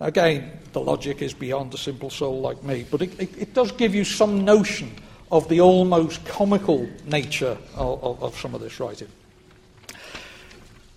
[0.00, 3.70] Again, the logic is beyond a simple soul like me, but it, it, it does
[3.70, 4.90] give you some notion
[5.30, 9.08] of the almost comical nature of, of, of, some of this writing.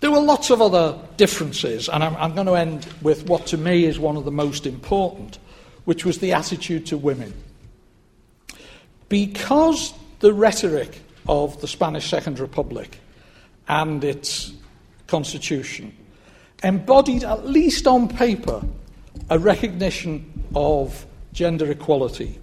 [0.00, 3.56] There were lots of other differences, and I'm, I'm going to end with what to
[3.56, 5.38] me is one of the most important,
[5.86, 7.34] which was the attitude to women.
[9.08, 12.98] Because the rhetoric of the Spanish Second Republic
[13.66, 14.52] and its
[15.08, 15.96] constitution
[16.62, 18.62] embodied, at least on paper,
[19.30, 22.38] a recognition of gender equality.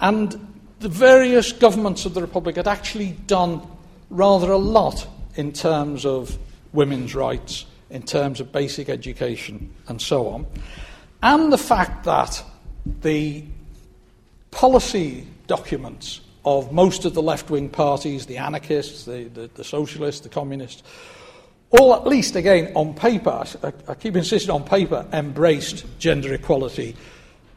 [0.00, 3.66] And the various governments of the Republic had actually done
[4.10, 6.38] rather a lot in terms of
[6.74, 10.46] women's rights, in terms of basic education, and so on.
[11.22, 12.42] and the fact that
[13.00, 13.44] the
[14.50, 20.20] policy documents of most of the left wing parties, the anarchists, the, the, the, socialists,
[20.20, 20.82] the communists,
[21.70, 26.94] all at least, again, on paper, I, I keep insisting on paper, embraced gender equality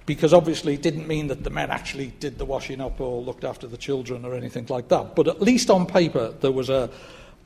[0.06, 3.44] because obviously it didn't mean that the men actually did the washing up or looked
[3.44, 5.16] after the children or anything like that.
[5.16, 6.90] But at least on paper, there was a,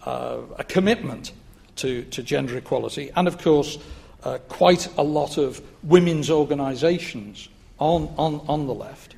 [0.06, 1.32] uh, a commitment
[1.78, 3.12] to, to gender equality.
[3.16, 3.78] And of course,
[4.24, 9.16] uh, quite a lot of women's organisations on, on, on the left.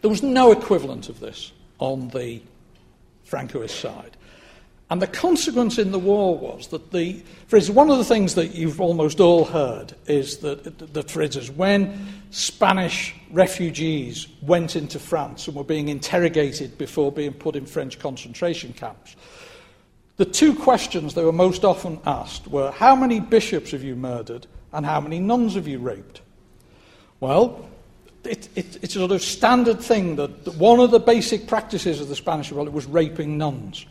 [0.00, 2.42] There was no equivalent of this on the
[3.28, 4.16] Francoist side.
[4.90, 8.34] And the consequence in the war was that the, for instance, one of the things
[8.34, 14.98] that you've almost all heard is that, that for instance, when Spanish refugees went into
[14.98, 19.14] France and were being interrogated before being put in French concentration camps,
[20.20, 24.46] the two questions they were most often asked were how many bishops have you murdered
[24.70, 26.20] and how many nuns have you raped?
[27.20, 27.66] Well,
[28.24, 32.02] it, it, it's a sort of standard thing that, that one of the basic practices
[32.02, 33.86] of the Spanish Republic was raping nuns.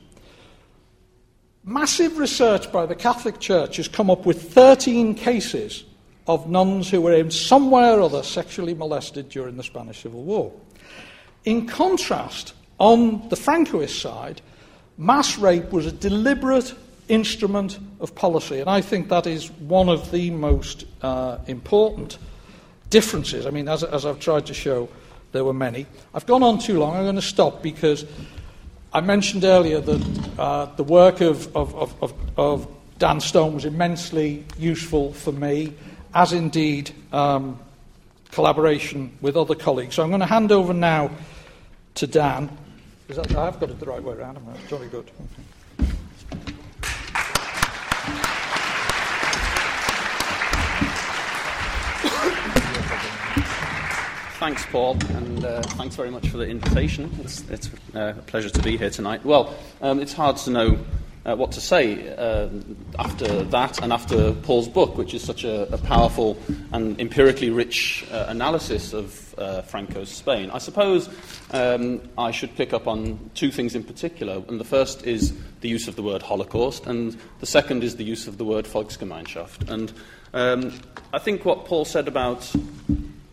[1.63, 5.83] Massive research by the Catholic Church has come up with 13 cases
[6.27, 10.21] of nuns who were in some way or other sexually molested during the Spanish Civil
[10.21, 10.53] War.
[11.45, 14.43] In contrast, on the Francoist side,
[14.99, 16.75] mass rape was a deliberate
[17.07, 22.19] instrument of policy, and I think that is one of the most uh, important
[22.89, 23.45] differences.
[23.47, 24.89] I mean, as, as I've tried to show,
[25.31, 25.87] there were many.
[26.13, 26.95] I've gone on too long.
[26.95, 28.05] I'm going to stop because
[28.93, 34.43] I mentioned earlier that uh, the work of, of, of, of, Dan Stone was immensely
[34.57, 35.73] useful for me,
[36.13, 37.57] as indeed um,
[38.31, 39.95] collaboration with other colleagues.
[39.95, 41.09] So I'm going to hand over now
[41.95, 42.49] to Dan.
[43.15, 44.37] That, I have got it the right way around.
[44.37, 45.09] I'm jolly good.
[54.37, 57.11] Thanks, Paul, and uh, thanks very much for the invitation.
[57.21, 59.25] It's, it's uh, a pleasure to be here tonight.
[59.25, 60.77] Well, um, it's hard to know
[61.29, 62.49] uh, what to say uh,
[62.97, 66.37] after that and after Paul's book, which is such a, a powerful
[66.71, 70.49] and empirically rich uh, analysis of uh, Franco's Spain.
[70.51, 71.07] I suppose
[71.51, 74.43] um, I should pick up on two things in particular.
[74.47, 78.03] And the first is the use of the word Holocaust, and the second is the
[78.03, 79.69] use of the word Volksgemeinschaft.
[79.69, 79.93] And
[80.33, 80.79] um,
[81.13, 82.51] I think what Paul said about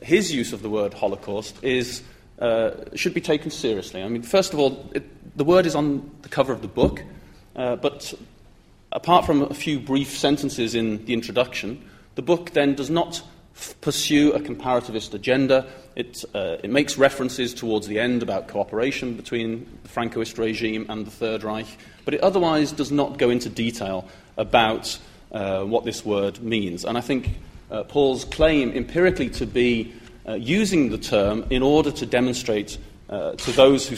[0.02, 2.02] his use of the word Holocaust is,
[2.38, 4.02] uh, should be taken seriously.
[4.02, 5.04] I mean, first of all, it,
[5.36, 7.02] the word is on the cover of the book,
[7.56, 8.14] uh, but
[8.92, 11.82] apart from a few brief sentences in the introduction,
[12.14, 13.22] the book then does not
[13.54, 15.66] f- pursue a comparativist agenda.
[15.96, 21.06] It, uh, it makes references towards the end about cooperation between the Francoist regime and
[21.06, 21.66] the Third Reich,
[22.04, 24.98] but it otherwise does not go into detail about
[25.32, 26.84] uh, what this word means.
[26.84, 27.36] And I think
[27.70, 29.92] uh, Paul's claim empirically to be
[30.28, 33.96] uh, using the term in order to demonstrate uh, to those who,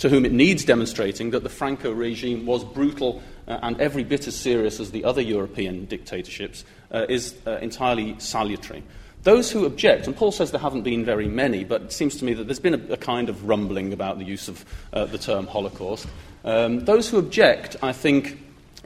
[0.00, 4.26] to whom it needs demonstrating that the Franco regime was brutal uh, and every bit
[4.26, 8.82] as serious as the other European dictatorships uh, is uh, entirely salutary.
[9.22, 12.24] Those who object, and Paul says there haven't been very many, but it seems to
[12.24, 15.46] me that there's been a, a kind of rumbling about the use of the term
[15.46, 16.06] Holocaust.
[16.44, 18.38] Um, those who object, I think,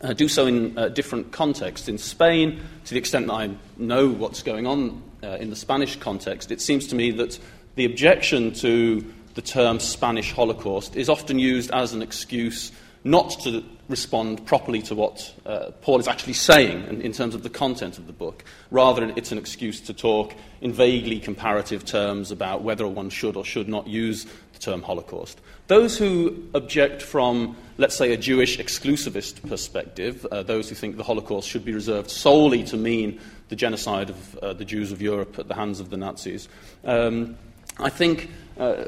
[0.03, 1.89] uh, do so in uh, different contexts.
[1.89, 5.97] In Spain, to the extent that I know what's going on uh, in the Spanish
[5.97, 7.39] context, it seems to me that
[7.77, 12.73] the objection to the term Spanish Holocaust is often used as an excuse
[13.05, 17.43] not to respond properly to what uh, Paul is actually saying in, in, terms of
[17.43, 18.43] the content of the book.
[18.71, 23.45] Rather, it's an excuse to talk in vaguely comparative terms about whether one should or
[23.45, 25.39] should not use the term Holocaust.
[25.67, 31.03] Those who object from, let's say, a Jewish exclusivist perspective, uh, those who think the
[31.03, 33.21] Holocaust should be reserved solely to mean
[33.51, 36.49] the genocide of uh, the Jews of Europe at the hands of the Nazis,
[36.85, 37.37] um,
[37.79, 38.85] I think uh,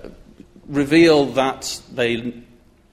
[0.68, 2.42] reveal that they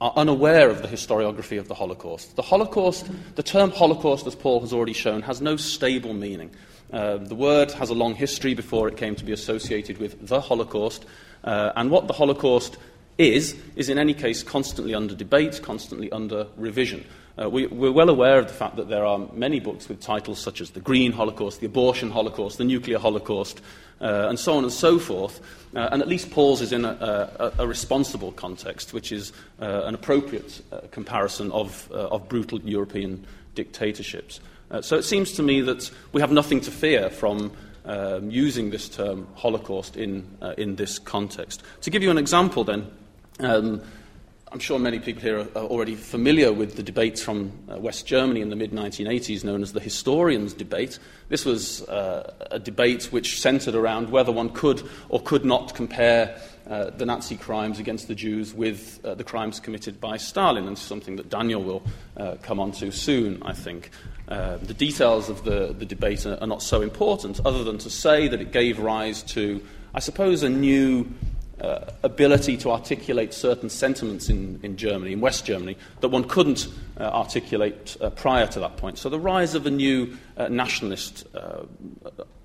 [0.01, 2.36] are unaware of the historiography of the Holocaust.
[2.36, 6.51] The Holocaust, the term Holocaust, as Paul has already shown, has no stable meaning.
[6.91, 10.41] Uh, the word has a long history before it came to be associated with the
[10.41, 11.06] Holocaust,
[11.43, 12.77] uh, and what the Holocaust
[13.17, 17.06] is, is in any case constantly under debate, constantly under revision.
[17.41, 20.37] Uh, we, are well aware of the fact that there are many books with titles
[20.37, 23.60] such as The Green Holocaust, The Abortion Holocaust, The Nuclear Holocaust,
[24.04, 25.39] uh, and so on and so forth.
[25.75, 29.83] Uh, and at least Paul's is in a, a, a responsible context, which is uh,
[29.85, 33.25] an appropriate uh, comparison of, uh, of brutal European
[33.56, 34.39] dictatorships.
[34.81, 37.51] so it seems to me that we have nothing to fear from
[37.85, 40.25] um, using this term Holocaust in,
[40.58, 41.62] in this context.
[41.81, 42.87] To give you an example, then,
[43.39, 43.81] um,
[44.54, 48.39] I'm sure many people here are, already familiar with the debates from uh, West Germany
[48.39, 50.99] in the mid 1980s, known as the historians' debate.
[51.29, 56.39] This was uh, a debate which centered around whether one could or could not compare
[56.69, 60.77] uh, the Nazi crimes against the Jews with uh, the crimes committed by Stalin, and
[60.77, 61.81] something that Daniel will
[62.15, 63.89] uh, come on to soon, I think.
[64.27, 67.89] Uh, the details of the, the debate are, are not so important, other than to
[67.89, 69.63] say that it gave rise to,
[69.95, 71.12] I suppose, a new
[71.62, 76.67] uh, ability to articulate certain sentiments in, in Germany, in West Germany, that one couldn't
[76.99, 78.97] uh, articulate uh, prior to that point.
[78.97, 81.63] So the rise of a new uh, nationalist uh,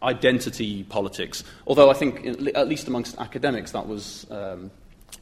[0.03, 4.71] identity politics, although I think, in, at least amongst academics, that was um,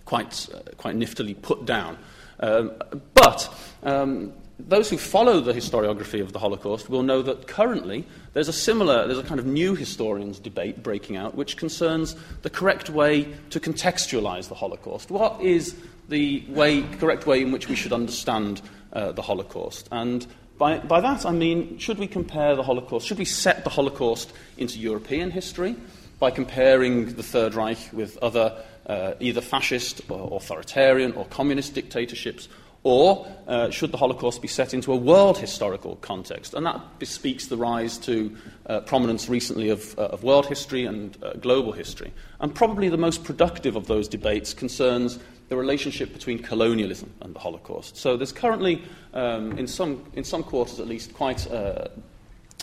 [0.04, 1.96] quite, uh, quite niftily put down.
[2.40, 2.72] Um,
[3.14, 3.48] but
[3.82, 8.52] um, those who follow the historiography of the Holocaust will know that currently there's a
[8.52, 13.24] similar, there's a kind of new historians debate breaking out which concerns the correct way
[13.50, 15.10] to contextualize the Holocaust.
[15.10, 15.76] What is
[16.08, 19.88] the way, correct way in which we should understand uh, the Holocaust?
[19.92, 20.26] And
[20.56, 24.32] by, by that I mean, should we compare the Holocaust, should we set the Holocaust
[24.56, 25.76] into European history
[26.18, 32.48] by comparing the Third Reich with other uh, either fascist or authoritarian or communist dictatorships?
[32.86, 36.54] Or uh, should the Holocaust be set into a world historical context?
[36.54, 41.18] And that bespeaks the rise to uh, prominence recently of, uh, of, world history and
[41.20, 42.12] uh, global history.
[42.38, 45.18] And probably the most productive of those debates concerns
[45.48, 47.96] the relationship between colonialism and the Holocaust.
[47.96, 48.84] So there's currently,
[49.14, 51.90] um, in, some, in some quarters at least, quite a,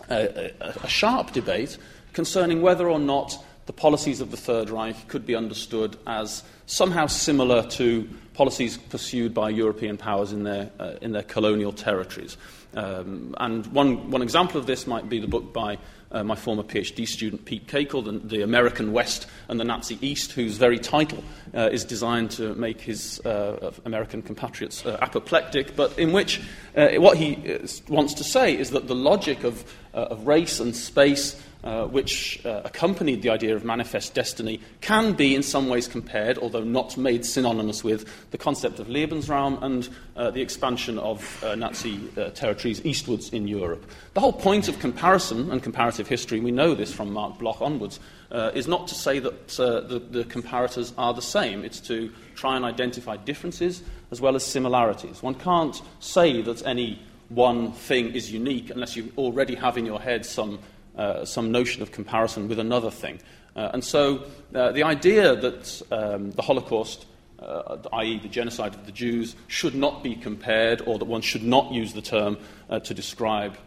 [0.10, 1.78] a, a sharp debate
[2.14, 7.08] concerning whether or not the policies of the Third Reich could be understood as somehow
[7.08, 12.38] similar to policies pursued by European powers in their, uh, in their colonial territories.
[12.76, 15.78] Um, and one, one example of this might be the book by
[16.12, 20.32] uh, my former PhD student Pete Kakel, the, the, American West and the Nazi East,
[20.32, 21.24] whose very title
[21.56, 26.42] uh, is designed to make his uh, American compatriots uh, apoplectic, but in which
[26.76, 31.42] uh, what he wants to say is that the logic of, of race and space
[31.64, 36.38] uh, which uh, accompanied the idea of manifest destiny, can be in some ways compared,
[36.38, 41.56] although not made synonymous with, the concept of Lebensraum and uh, the expansion of uh,
[41.56, 43.86] Nazi uh, territories eastwards in Europe.
[44.14, 48.00] The whole point of comparison and comparative history, we know this from Marc Bloch onwards,
[48.32, 51.64] uh, is not to say that the, the comparators are the same.
[51.64, 55.24] It's to try and identify differences as well as similarities.
[55.24, 57.00] One can't say that any
[57.30, 60.60] one thing is unique unless you already have in your head some
[60.98, 63.20] uh, some notion of comparison with another thing.
[63.56, 64.26] Uh, and so
[64.56, 67.06] uh, the idea that um, the Holocaust,
[67.40, 71.44] uh, i.e., the genocide of the Jews, should not be compared or that one should
[71.44, 72.38] not use the term
[72.70, 73.58] uh, to describe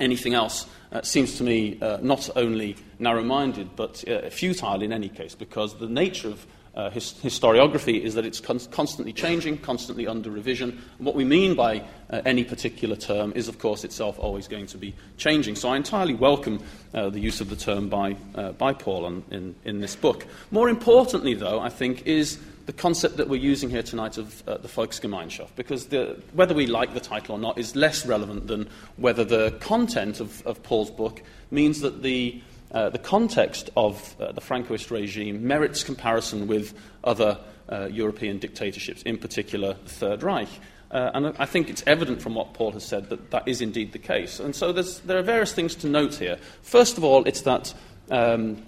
[0.00, 0.66] anything else
[1.02, 6.28] seems to me not only narrow minded but futile in any case, because the nature
[6.28, 6.46] of
[6.76, 10.70] uh, his, historiography is that it's con- constantly changing, constantly under revision.
[10.98, 14.66] And what we mean by uh, any particular term is, of course, itself always going
[14.66, 15.56] to be changing.
[15.56, 16.62] So I entirely welcome
[16.92, 20.26] uh, the use of the term by, uh, by Paul on, in, in this book.
[20.50, 24.56] More importantly, though, I think, is the concept that we're using here tonight of uh,
[24.56, 28.68] the Volksgemeinschaft, because the, whether we like the title or not is less relevant than
[28.96, 32.40] whether the content of, of Paul's book means that the
[32.74, 39.02] uh, the context of uh, the Francoist regime merits comparison with other uh, European dictatorships,
[39.02, 40.48] in particular the Third Reich.
[40.90, 43.92] Uh, and I think it's evident from what Paul has said that that is indeed
[43.92, 44.38] the case.
[44.38, 46.36] And so there are various things to note here.
[46.62, 47.72] First of all, it's that
[48.10, 48.62] um,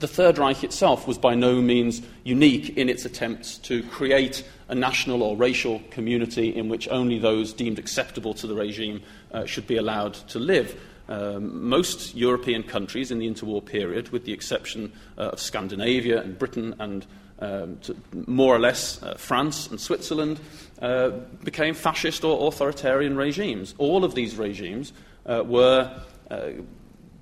[0.00, 4.74] the Third Reich itself was by no means unique in its attempts to create a
[4.74, 9.66] national or racial community in which only those deemed acceptable to the regime uh, should
[9.66, 10.78] be allowed to live.
[11.08, 16.38] Um, most European countries in the interwar period, with the exception uh, of Scandinavia and
[16.38, 17.06] Britain and
[17.40, 17.78] um,
[18.26, 20.40] more or less uh, France and Switzerland,
[20.80, 21.10] uh,
[21.42, 23.74] became fascist or authoritarian regimes.
[23.78, 24.92] All of these regimes
[25.26, 25.90] uh, were
[26.30, 26.50] uh,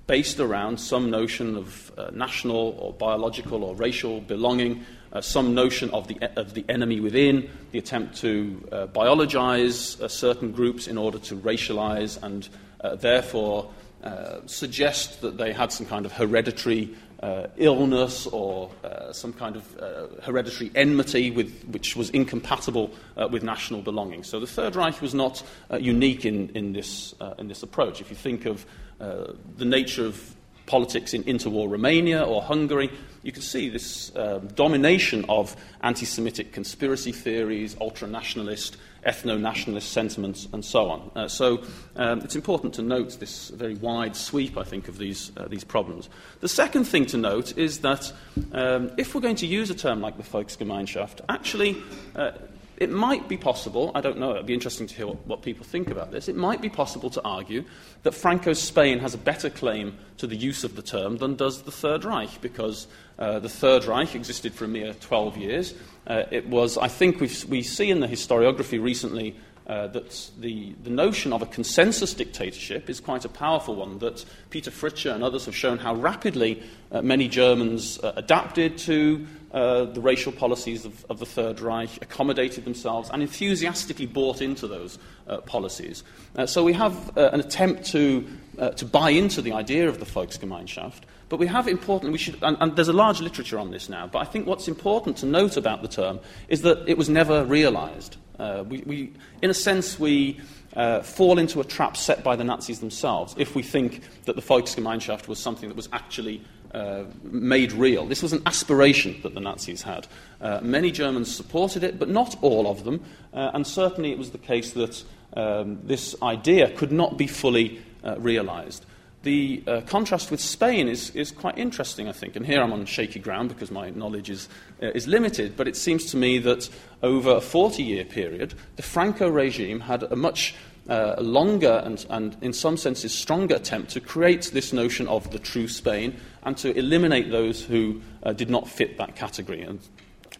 [0.07, 5.89] based around some notion of uh, national or biological or racial belonging, uh, some notion
[5.91, 10.97] of the, of the enemy within, the attempt to uh, biologize uh, certain groups in
[10.97, 12.49] order to racialize and
[12.81, 13.69] uh, therefore
[14.03, 18.69] uh, suggest that they had some kind of hereditary uh, illness or
[19.13, 22.91] some kind of hereditary enmity with, which was incompatible
[23.31, 24.23] with national belonging.
[24.23, 25.41] So the Third Reich was not
[25.79, 28.01] unique in, in, this, in this approach.
[28.01, 28.65] If you think of
[28.99, 30.35] the nature of
[30.65, 32.89] politics in interwar Romania or Hungary,
[33.23, 39.91] you can see this um, domination of anti Semitic conspiracy theories, ultra nationalist, ethno nationalist
[39.91, 41.11] sentiments, and so on.
[41.15, 41.63] Uh, so
[41.95, 45.63] um, it's important to note this very wide sweep, I think, of these, uh, these
[45.63, 46.09] problems.
[46.41, 48.11] The second thing to note is that
[48.51, 51.77] um, if we're going to use a term like the Volksgemeinschaft, actually,
[52.15, 52.31] uh,
[52.77, 55.65] it might be possible, I don't know, it'd be interesting to hear what, what, people
[55.65, 56.27] think about this.
[56.27, 57.63] It might be possible to argue
[58.03, 61.63] that Franco's Spain has a better claim to the use of the term than does
[61.63, 62.87] the Third Reich, because
[63.19, 65.73] uh, the Third Reich existed for a mere 12 years.
[66.07, 69.35] Uh, it was, I think, we see in the historiography recently
[69.67, 74.25] uh, that the, the notion of a consensus dictatorship is quite a powerful one, that
[74.49, 76.61] Peter Fritzsche and others have shown how rapidly
[76.91, 82.01] uh, many Germans uh, adapted to uh, the racial policies of, of, the Third Reich,
[82.01, 84.97] accommodated themselves, and enthusiastically bought into those
[85.27, 86.03] uh, policies.
[86.35, 88.27] Uh, so we have an attempt to,
[88.75, 91.01] to buy into the idea of the Volksgemeinschaft.
[91.29, 94.05] But we have important, we should, and, and, there's a large literature on this now,
[94.05, 97.43] but I think what's important to note about the term is that it was never
[97.45, 98.17] realized.
[98.37, 100.39] Uh, we, we, in a sense, we
[100.75, 104.41] uh, fall into a trap set by the Nazis themselves if we think that the
[104.41, 106.43] Volksgemeinschaft was something that was actually
[106.73, 108.05] uh, made real.
[108.05, 110.07] This was an aspiration that the Nazis had.
[110.41, 113.03] Uh, many Germans supported it, but not all of them,
[113.33, 115.03] uh, and certainly it was the case that
[115.35, 118.85] um, this idea could not be fully uh, realized.
[119.23, 122.35] The uh, contrast with Spain is, is quite interesting, I think.
[122.35, 124.49] And here I'm on shaky ground because my knowledge is,
[124.81, 125.55] uh, is limited.
[125.55, 126.69] But it seems to me that
[127.01, 130.55] over a 40 year period, the Franco regime had a much
[130.89, 135.39] uh, longer and, and, in some senses, stronger attempt to create this notion of the
[135.39, 139.61] true Spain and to eliminate those who uh, did not fit that category.
[139.61, 139.79] And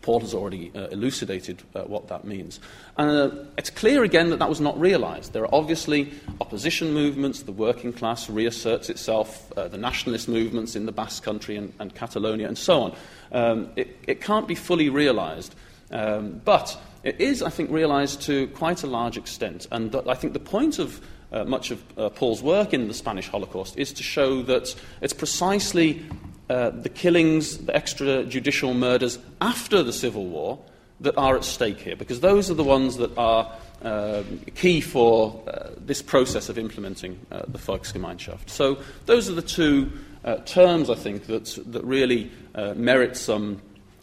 [0.03, 2.59] Paul has already uh, elucidated uh, what that means.
[2.97, 5.31] Uh, it's clear again that that was not realized.
[5.31, 10.85] There are obviously opposition movements, the working class reasserts itself, uh, the nationalist movements in
[10.85, 12.95] the Basque country and, and Catalonia, and so on.
[13.31, 15.55] Um, it, it, can't be fully realized.
[15.89, 19.67] Um, but it is, I think, realized to quite a large extent.
[19.71, 21.01] And th- I think the point of
[21.31, 25.13] uh, much of uh, Paul's work in the Spanish Holocaust is to show that it's
[25.13, 26.05] precisely
[26.49, 30.59] uh, the killings, the extrajudicial murders after the Civil War
[31.01, 33.51] that are at stake here, because those are the ones that are
[33.81, 34.23] uh,
[34.55, 38.49] key for uh, this process of implementing uh, the Volksgemeinschaft.
[38.49, 38.77] So
[39.07, 39.91] those are the two
[40.23, 42.31] uh, terms, I think, that, that really
[42.75, 43.61] merit some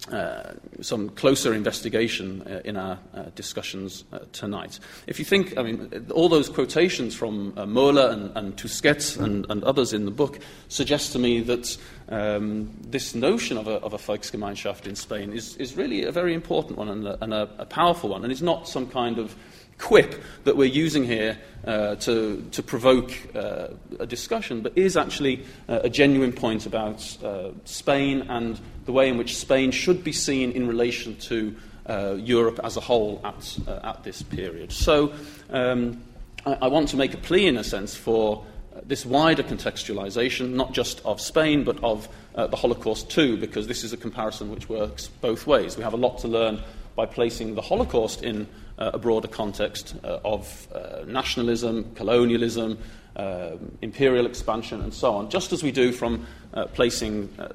[0.09, 4.81] uh, some closer investigation uh, in our uh, discussions uh, tonight.
[5.07, 9.47] If you think, I mean, all those quotations from uh, Mola and, and Tusquets and,
[9.51, 10.39] and, others in the book
[10.69, 11.77] suggest to me that
[12.09, 16.35] um, this notion of a, of a Volksgemeinschaft in Spain is, is really a very
[16.35, 19.37] important one and, a, and a, a powerful one, and it's not some kind of
[19.81, 23.69] quip that we're using here uh, to, to provoke uh,
[23.99, 29.09] a discussion, but is actually uh, a genuine point about uh, Spain and the way
[29.09, 31.57] in which Spain should be seen in relation to
[31.87, 34.71] uh, Europe as a whole at, uh, at this period.
[34.71, 35.13] So
[35.51, 36.03] um,
[36.47, 38.45] I, I, want to make a plea, in a sense, for
[38.85, 43.93] this wider contextualization, not just of Spain, but of the Holocaust too, because this is
[43.93, 45.77] a comparison which works both ways.
[45.77, 46.63] We have a lot to learn
[46.97, 48.47] by placing the Holocaust in
[48.81, 52.79] a broader context uh, of uh, nationalism, colonialism,
[53.17, 57.49] um, imperial expansion, and so on, just as we do from uh, placing uh,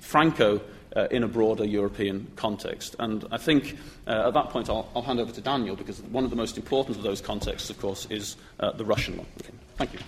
[0.00, 0.60] Franco
[0.94, 2.96] uh, in a broader European context.
[2.98, 6.30] And I think at that point I'll, I'll, hand over to Daniel because one of
[6.30, 9.26] the most important of those contexts, of course, is the Russian one.
[9.40, 9.52] Okay.
[9.76, 9.98] Thank you.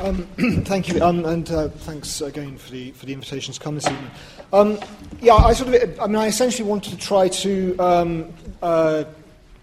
[0.00, 0.26] Um,
[0.64, 3.86] thank you, um, and uh, thanks again for the for the invitation to come this
[3.86, 4.10] evening.
[4.50, 4.78] Um,
[5.20, 8.32] yeah, I sort of, I mean, I essentially wanted to try to um,
[8.62, 9.04] uh,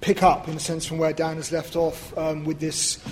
[0.01, 3.03] pick up, in a sense, from where Dan has left off um, with this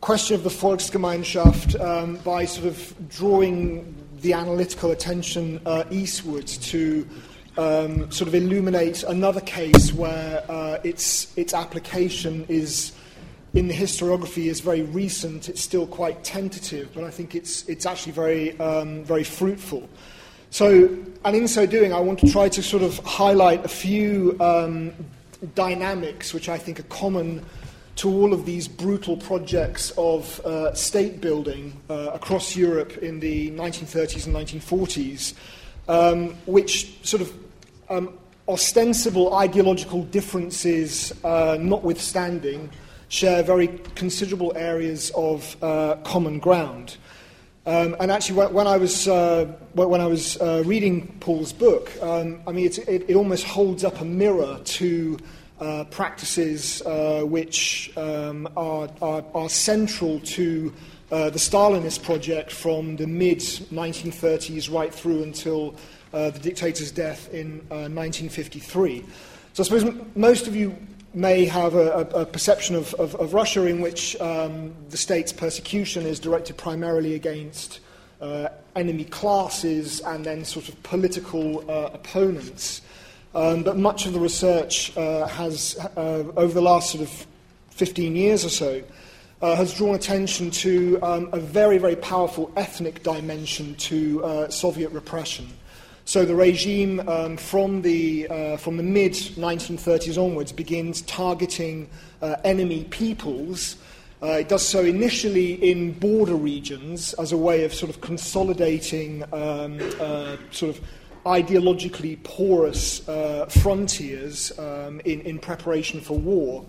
[0.00, 7.06] question of the Volksgemeinschaft um, by sort of drawing the analytical attention uh, eastward to.
[7.54, 12.92] sort of illuminate another case where uh, its its application is
[13.54, 15.48] in the historiography is very recent.
[15.48, 19.88] It's still quite tentative, but I think it's, it's actually very, um, very fruitful.
[20.50, 20.88] So,
[21.24, 24.92] and in so doing, I want to try to sort of highlight a few um,
[25.54, 27.44] dynamics which I think are common
[27.96, 33.50] to all of these brutal projects of uh, state building uh, across Europe in the
[33.50, 35.34] 1930s and 1940s,
[35.88, 37.32] um, which sort of
[37.90, 42.70] um, ostensible ideological differences uh, notwithstanding,
[43.12, 46.96] share very considerable areas of uh, common ground.
[47.66, 49.44] Um, and actually, when, I was, uh,
[49.74, 54.00] when I was uh, reading Paul's book, um, I mean, it, it, almost holds up
[54.00, 55.18] a mirror to
[55.60, 60.72] uh, practices uh, which um, are, are, are, central to
[61.12, 65.76] uh, the Stalinist project from the mid 1930s right through until
[66.12, 69.04] the dictator's death in 1953.
[69.54, 70.74] So I suppose m- most of you
[71.14, 76.06] may have a, a, perception of, of, of, Russia in which um, the state's persecution
[76.06, 77.80] is directed primarily against
[78.20, 82.80] uh, enemy classes and then sort of political uh, opponents.
[83.34, 87.26] Um, but much of the research uh, has, uh, over the last sort of
[87.70, 88.82] 15 years or so,
[89.42, 94.90] uh, has drawn attention to um, a very, very powerful ethnic dimension to uh, Soviet
[94.92, 95.48] repression.
[96.04, 101.88] So the regime um, from the, uh, the mid 1930s onwards begins targeting
[102.20, 103.76] uh, enemy peoples.
[104.20, 109.22] Uh, it does so initially in border regions as a way of sort of consolidating
[109.32, 110.84] um, uh, sort of
[111.24, 116.64] ideologically porous uh, frontiers um, in, in preparation for war.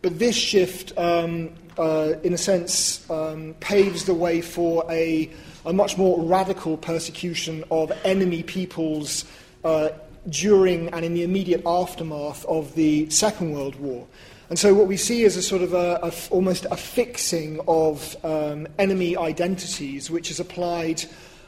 [0.00, 5.30] But this shift, um, uh, in a sense, um, paves the way for a
[5.64, 9.24] a much more radical persecution of enemy peoples
[9.64, 9.90] uh,
[10.28, 14.06] during and in the immediate aftermath of the Second World War.
[14.48, 18.16] And so what we see is a sort of a, a, almost a fixing of
[18.24, 21.02] um, enemy identities, which is applied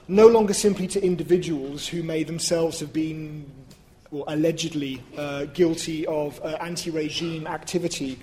[0.08, 3.50] no longer simply to individuals who may themselves have been
[4.10, 8.18] or allegedly uh, guilty of uh, anti-regime activity,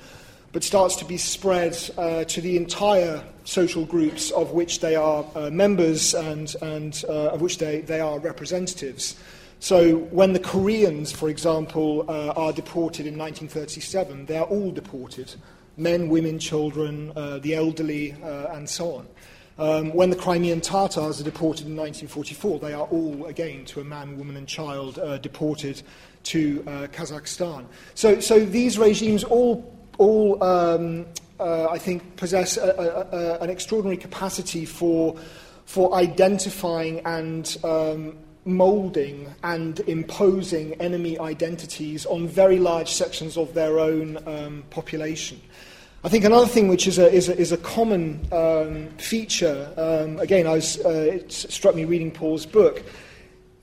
[0.53, 5.25] but starts to be spread uh, to the entire social groups of which they are
[5.35, 9.15] uh, members and, and uh, of which they, they are representatives.
[9.59, 15.33] So when the Koreans, for example, uh, are deported in 1937, they are all deported
[15.77, 19.07] men, women, children, uh, the elderly, uh, and so on.
[19.57, 23.83] Um, when the Crimean Tatars are deported in 1944, they are all, again, to a
[23.83, 25.81] man, woman, and child, deported
[26.23, 26.61] to
[26.91, 27.65] Kazakhstan.
[27.93, 31.05] So, so these regimes all all, um,
[31.41, 35.17] uh, I think, possess a, a, a, an extraordinary capacity for,
[35.65, 43.79] for identifying and um, moulding and imposing enemy identities on very large sections of their
[43.79, 45.41] own um, population.
[46.03, 50.19] I think another thing which is a, is a, is a common um, feature, um,
[50.19, 52.83] again, I was, uh, it struck me reading Paul's book,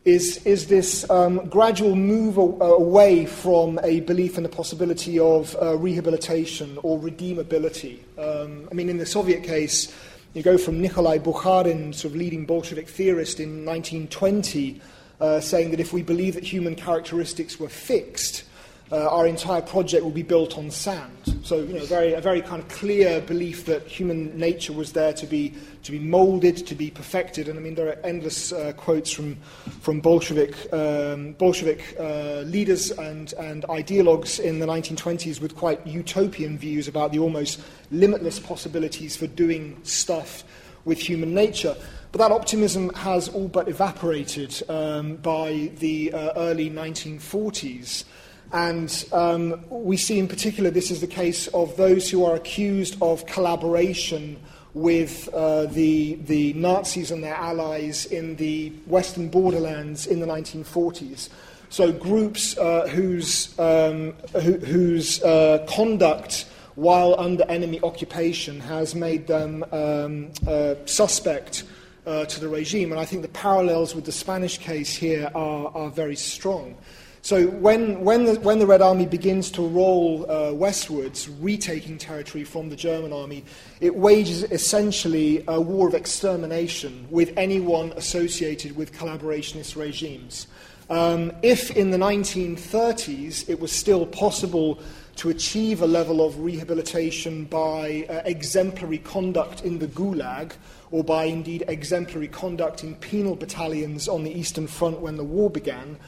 [0.08, 5.76] is, is this um, gradual move away from a belief in the possibility of uh,
[5.76, 7.98] rehabilitation or redeemability.
[8.18, 9.94] Um, I mean, in the Soviet case,
[10.32, 14.80] you go from Nikolai Bukharin, sort of leading Bolshevik theorist in 1920,
[15.20, 18.44] uh, saying that if we believe that human characteristics were fixed,
[18.90, 21.12] uh, our entire project will be built on sand.
[21.42, 25.12] So, you know, very, a very kind of clear belief that human nature was there
[25.14, 27.48] to be, to be molded, to be perfected.
[27.48, 29.36] And I mean, there are endless uh, quotes from,
[29.80, 36.56] from Bolshevik, um, Bolshevik uh, leaders and, and ideologues in the 1920s with quite utopian
[36.56, 37.60] views about the almost
[37.90, 40.44] limitless possibilities for doing stuff
[40.86, 41.76] with human nature.
[42.10, 48.04] But that optimism has all but evaporated um, by the uh, early 1940s.
[48.52, 52.96] And um, we see in particular this is the case of those who are accused
[53.02, 54.38] of collaboration
[54.74, 61.28] with uh, the, the Nazis and their allies in the Western borderlands in the 1940s.
[61.70, 66.46] So, groups uh, whose, um, who, whose uh, conduct
[66.76, 71.64] while under enemy occupation has made them um, uh, suspect
[72.06, 72.92] uh, to the regime.
[72.92, 76.76] And I think the parallels with the Spanish case here are, are very strong.
[77.22, 82.44] So when, when, the, when the Red Army begins to roll uh, westwards, retaking territory
[82.44, 83.44] from the German army,
[83.80, 90.46] it wages essentially a war of extermination with anyone associated with collaborationist regimes.
[90.90, 94.78] Um, if in the 1930s it was still possible
[95.16, 100.52] to achieve a level of rehabilitation by uh, exemplary conduct in the Gulag,
[100.90, 105.50] or by indeed exemplary conduct in penal battalions on the Eastern Front when the war
[105.50, 105.98] began,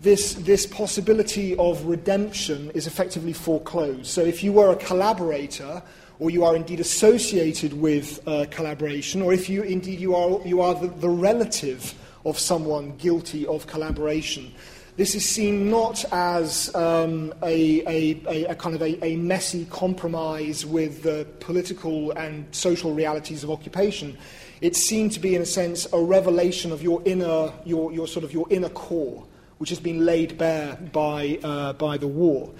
[0.00, 4.06] this, this possibility of redemption is effectively foreclosed.
[4.06, 5.82] So if you were a collaborator,
[6.18, 10.60] or you are indeed associated with uh, collaboration, or if you indeed you are, you
[10.60, 14.52] are the, the relative of someone guilty of collaboration,
[14.96, 21.02] this is seen not as um, a, a, a, kind of a, messy compromise with
[21.02, 24.18] the political and social realities of occupation.
[24.60, 28.24] It's seen to be, in a sense, a revelation of your inner, your, your sort
[28.24, 29.24] of your inner core,
[29.58, 32.50] which has been laid bare by, uh, by the war.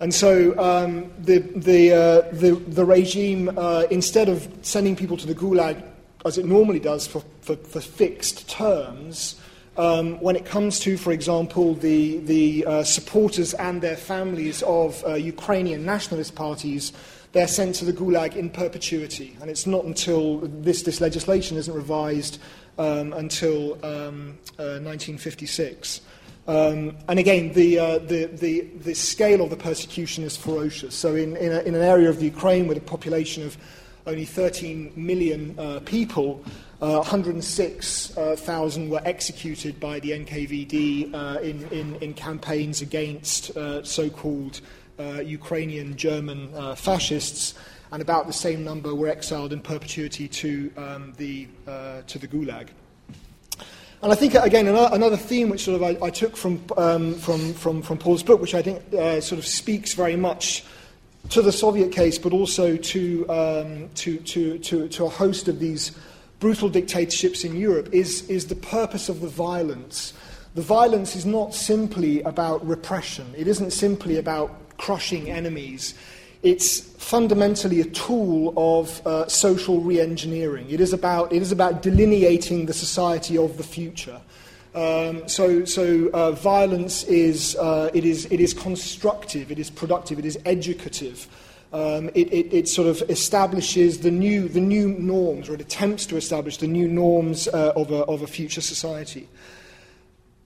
[0.00, 5.26] And so um, the, the, uh, the, the, regime, uh, instead of sending people to
[5.26, 5.82] the gulag
[6.24, 9.37] as it normally does for, for, for fixed terms,
[9.78, 15.02] um, when it comes to, for example, the, the uh, supporters and their families of
[15.06, 16.92] uh, Ukrainian nationalist parties,
[17.32, 19.36] they're sent to the Gulag in perpetuity.
[19.40, 22.40] And it's not until this, this legislation isn't revised
[22.76, 26.00] um, until um, uh, 1956.
[26.48, 30.94] Um, and again, the, uh, the, the, the, scale of the persecution is ferocious.
[30.94, 33.58] So, in, in, a, in, an area of Ukraine with a population of
[34.06, 36.42] only 13 million uh, people,
[36.80, 43.82] uh, 106,000 uh, were executed by the NKVD uh, in, in, in, campaigns against uh,
[43.82, 44.60] so called
[45.24, 47.54] Ukrainian German fascists,
[47.92, 51.46] and about the same number were exiled in perpetuity to, um, the,
[52.08, 52.68] to the Gulag.
[54.02, 57.52] And I think, again, another theme which sort of I, I took from, um, from,
[57.54, 60.64] from, from, Paul's book, which I think uh, sort of speaks very much
[61.30, 65.58] to the Soviet case, but also to, um, to, to, to, to, a host of
[65.58, 65.92] these
[66.40, 70.12] brutal dictatorships in Europe, is, is the purpose of the violence.
[70.54, 75.94] The violence is not simply about repression, it isn't simply about crushing enemies.
[76.42, 80.70] It's fundamentally a tool of uh, social re engineering.
[80.70, 84.20] It, is about, it is about delineating the society of the future.
[84.74, 90.20] Um, so, so uh, violence is, uh, it is, it is constructive, it is productive,
[90.20, 91.26] it is educative.
[91.70, 96.06] Um, it, it, it, sort of establishes the new, the new norms, or it attempts
[96.06, 99.28] to establish the new norms uh, of, a, of a future society.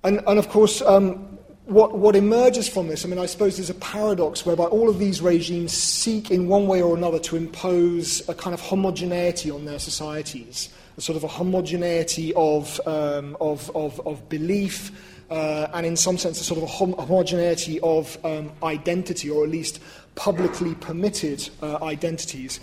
[0.03, 3.71] And, and of course, um, what, what emerges from this, I mean, I suppose there's
[3.71, 8.29] a paradox whereby all of these regimes seek, in one way or another, to impose
[8.29, 13.71] a kind of homogeneity on their societies, a sort of a homogeneity of, um, of,
[13.77, 14.91] of, of, belief,
[15.31, 19.45] uh, and in some sense, a sort of a hom- homogeneity of um, identity, or
[19.45, 19.81] at least
[20.15, 22.61] publicly permitted uh, identities.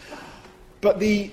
[0.81, 1.31] But the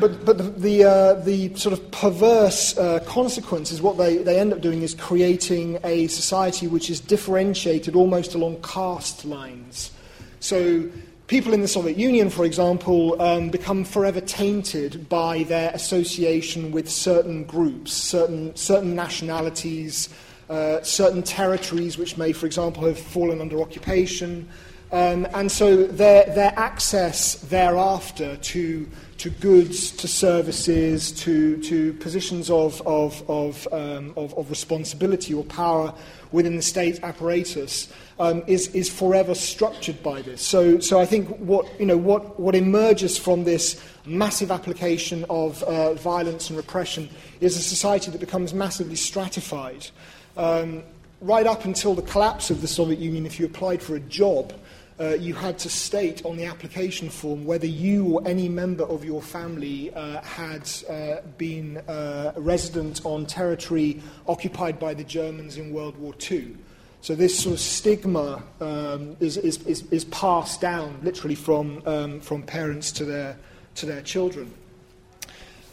[0.00, 4.38] but, but the, the, uh, the, sort of perverse uh, consequence is what they, they
[4.38, 9.90] end up doing is creating a society which is differentiated almost along caste lines.
[10.38, 10.88] So
[11.26, 16.88] people in the Soviet Union, for example, um, become forever tainted by their association with
[16.88, 20.08] certain groups, certain, certain nationalities,
[20.48, 24.48] uh, certain territories which may, for example, have fallen under occupation.
[24.90, 32.50] Um, and so their, their access thereafter to to goods, to services, to, to positions
[32.50, 35.92] of, of, of, um, of, of, responsibility or power
[36.30, 40.40] within the state apparatus um, is, is forever structured by this.
[40.40, 45.64] So, so I think what, you know, what, what emerges from this massive application of
[45.64, 47.08] uh, violence and repression
[47.40, 49.88] is a society that becomes massively stratified.
[50.36, 50.84] Um,
[51.20, 54.52] right up until the collapse of the Soviet Union, if you applied for a job,
[55.00, 59.04] uh, you had to state on the application form whether you or any member of
[59.04, 65.56] your family uh, had uh, been uh, a resident on territory occupied by the Germans
[65.56, 66.56] in World War II.
[67.00, 72.20] So this sort of stigma um, is, is, is, is, passed down literally from, um,
[72.20, 73.36] from parents to their,
[73.76, 74.52] to their children.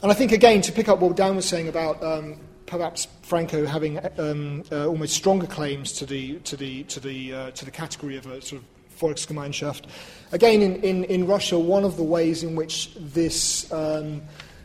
[0.03, 3.65] And I think, again, to pick up what Dan was saying about um, perhaps Franco
[3.65, 7.71] having um, uh, almost stronger claims to the, to the, to the, uh, to the
[7.71, 8.67] category of a sort of
[8.99, 9.83] Volksgemeinschaft.
[10.31, 14.21] Again, in, in, in Russia, one of the ways in which this, um,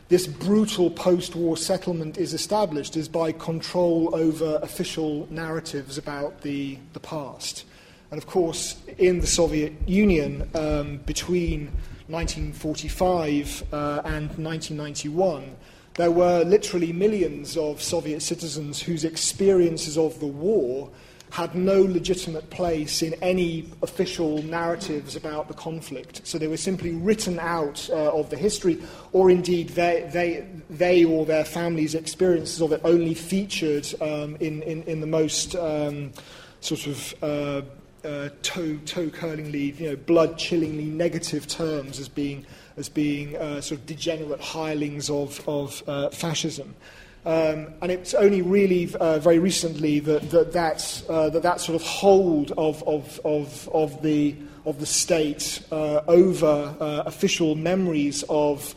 [0.09, 6.77] this brutal post war settlement is established is by control over official narratives about the,
[6.93, 7.65] the past.
[8.11, 11.71] And of course, in the Soviet Union, um, between
[12.07, 15.55] 1945 uh, and 1991,
[15.95, 20.89] there were literally millions of Soviet citizens whose experiences of the war
[21.31, 26.21] had no legitimate place in any official narratives about the conflict.
[26.25, 28.79] So they were simply written out uh, of the history,
[29.13, 34.61] or indeed they, they, they or their families' experiences of it only featured um, in,
[34.63, 36.11] in, in, the most um,
[36.59, 37.61] sort of uh,
[38.05, 43.61] uh, toe, toe curlingly, you know, blood chillingly negative terms as being, as being uh,
[43.61, 46.75] sort of degenerate hirelings of, of uh, fascism.
[47.23, 51.75] Um, and it's only really uh, very recently that that, that, uh, that, that sort
[51.75, 58.23] of hold of, of, of, of, the, of the state uh, over uh, official memories
[58.27, 58.73] of,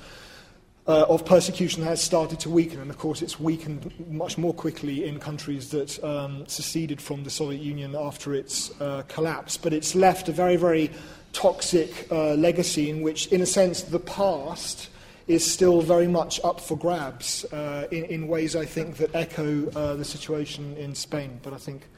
[0.86, 2.80] uh, of persecution has started to weaken.
[2.80, 7.30] And of course, it's weakened much more quickly in countries that um, seceded from the
[7.30, 9.56] Soviet Union after its uh, collapse.
[9.56, 10.90] But it's left a very, very
[11.32, 14.90] toxic legacy in which, in a sense, the past
[15.26, 19.70] is still very much up for grabs uh, in, in, ways I think that echo
[19.70, 21.40] uh, the situation in Spain.
[21.42, 21.88] But I think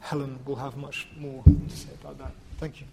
[0.00, 2.32] Helen will have much more to say about that.
[2.58, 2.86] Thank you.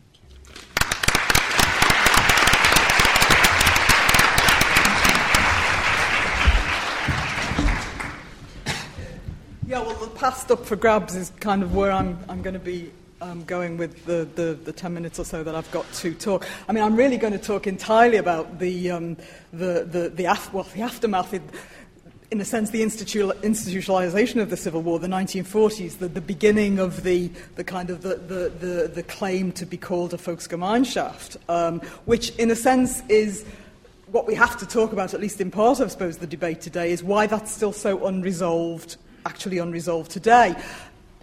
[9.68, 12.60] Yeah, well, the past up for grabs is kind of where I'm, I'm going to
[12.60, 12.92] be
[13.26, 16.48] um, going with the, the, the, 10 minutes or so that I've got to talk.
[16.68, 19.18] I mean, I'm really going to talk entirely about the, um,
[19.52, 21.34] the, the, the, af- well, the aftermath.
[22.32, 26.80] In a sense, the institu- institutionalization of the Civil War, the 1940s, the, the beginning
[26.80, 31.38] of the, the kind of the, the, the, the claim to be called a Volksgemeinschaft,
[31.50, 33.46] um, which in a sense is
[34.08, 36.92] what we have to talk about, at least in part, I suppose, the debate today,
[36.92, 40.56] is why that's still so unresolved, actually unresolved today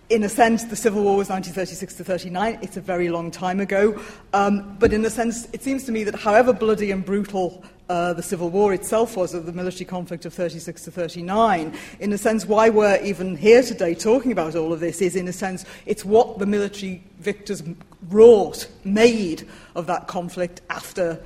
[0.09, 2.59] in a sense, the Civil War was 1936 to 39.
[2.61, 4.01] It's a very long time ago.
[4.33, 8.13] Um, but in a sense, it seems to me that however bloody and brutal uh,
[8.13, 12.19] the Civil War itself was, of the military conflict of 36 to 39, in a
[12.19, 15.65] sense, why we're even here today talking about all of this is, in a sense,
[15.85, 17.63] it's what the military victors
[18.09, 21.21] wrought, made of that conflict after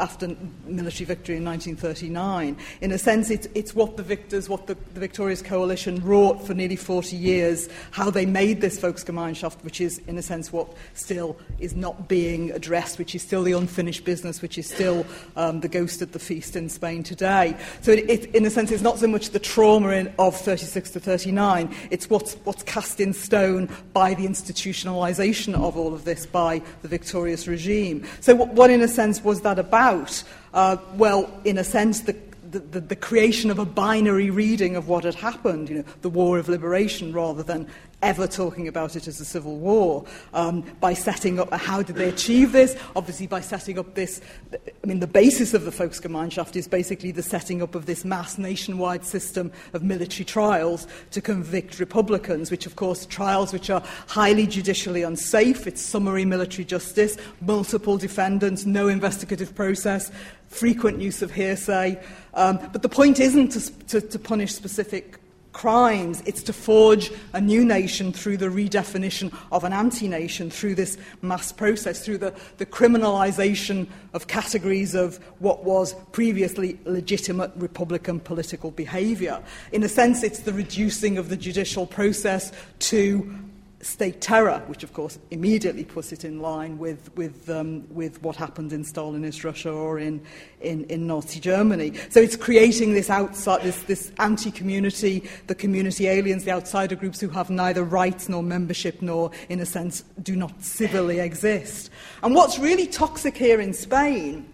[0.00, 0.34] after
[0.64, 2.56] military victory in 1939.
[2.80, 6.54] In a sense, it's, it's what the victors, what the, the victorious coalition wrought for
[6.54, 11.36] nearly 40 years, how they made this Volksgemeinschaft, which is, in a sense, what still
[11.58, 15.04] is not being addressed, which is still the unfinished business, which is still
[15.36, 17.56] um, the ghost at the feast in Spain today.
[17.82, 20.90] So, it, it, in a sense, it's not so much the trauma in, of 36
[20.92, 26.24] to 39, it's what's, what's cast in stone by the institutionalization of all of this
[26.24, 28.06] by the victorious regime.
[28.20, 29.89] So, what, what in a sense, was that about?
[29.90, 30.24] About?
[30.52, 32.16] Uh, well, in a sense, the,
[32.50, 36.38] the, the, creation of a binary reading of what had happened, you know, the war
[36.38, 37.68] of liberation, rather than
[38.02, 40.04] ever talking about it as a civil war.
[40.32, 42.76] Um, by setting up, how did they achieve this?
[42.96, 44.20] Obviously, by setting up this,
[44.52, 48.38] I mean, the basis of the Volksgemeinschaft is basically the setting up of this mass
[48.38, 54.46] nationwide system of military trials to convict Republicans, which, of course, trials which are highly
[54.46, 55.66] judicially unsafe.
[55.66, 60.10] It's summary military justice, multiple defendants, no investigative process,
[60.48, 62.00] frequent use of hearsay.
[62.34, 65.19] Um, but the point isn't to, to, to punish specific
[65.52, 66.22] crimes.
[66.26, 70.96] It's to forge a new nation through the redefinition of an anti nation, through this
[71.22, 78.70] mass process, through the, the criminalisation of categories of what was previously legitimate Republican political
[78.70, 79.42] behaviour.
[79.72, 83.34] In a sense, it's the reducing of the judicial process to
[83.82, 88.36] state terror, which of course immediately puts it in line with, with, um, with what
[88.36, 90.20] happened in Stalinist Russia or in,
[90.60, 91.94] in, in Nazi Germany.
[92.10, 97.28] So it's creating this outside, this, this anti-community, the community aliens, the outsider groups who
[97.30, 101.90] have neither rights nor membership nor, in a sense, do not civilly exist.
[102.22, 104.46] And what's really toxic here in Spain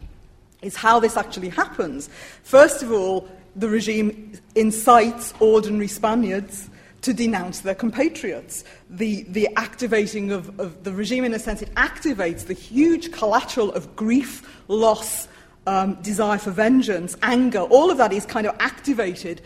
[0.62, 2.08] is how this actually happens.
[2.44, 6.70] First of all, the regime incites ordinary Spaniards
[7.06, 8.64] to denounce their compatriots.
[8.90, 13.72] The, the activating of, of the regime, in a sense, it activates the huge collateral
[13.74, 15.28] of grief, loss,
[15.68, 17.60] um, desire for vengeance, anger.
[17.60, 19.40] All of that is kind of activated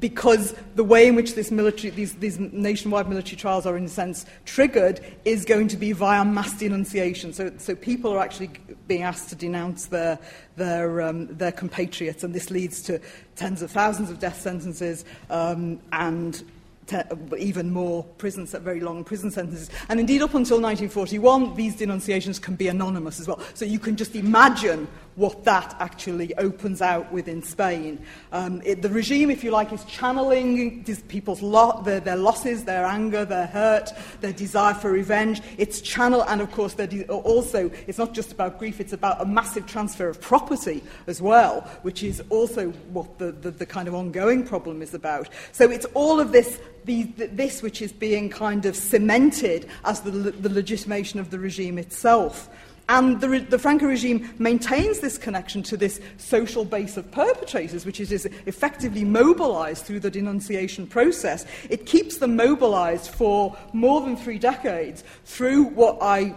[0.00, 3.88] because the way in which this military, these, these nationwide military trials are, in a
[3.88, 7.32] sense, triggered is going to be via mass denunciation.
[7.32, 8.50] So, so people are actually
[8.88, 10.18] being asked to denounce their,
[10.56, 13.00] their, um, their compatriots, and this leads to
[13.36, 16.42] tens of thousands of death sentences um, and
[17.38, 19.70] even more prison, very long prison sentences.
[19.88, 23.40] And indeed, up until 1941, these denunciations can be anonymous as well.
[23.54, 24.86] So you can just imagine
[25.16, 28.04] what that actually opens out within Spain.
[28.32, 32.84] Um, it, the regime, if you like, is channeling people's lo- their, their, losses, their
[32.84, 35.40] anger, their hurt, their desire for revenge.
[35.56, 39.24] It's channel, and of course, de- also it's not just about grief; it's about a
[39.24, 43.94] massive transfer of property as well, which is also what the, the, the kind of
[43.94, 45.28] ongoing problem is about.
[45.52, 46.60] So it's all of this.
[46.84, 51.78] The, this which is being kind of cemented as the, the legitimation of the regime
[51.78, 52.50] itself.
[52.88, 57.98] And the, the, Franco regime maintains this connection to this social base of perpetrators, which
[57.98, 61.46] it is effectively mobilized through the denunciation process.
[61.70, 66.34] It keeps them mobilized for more than three decades through what I,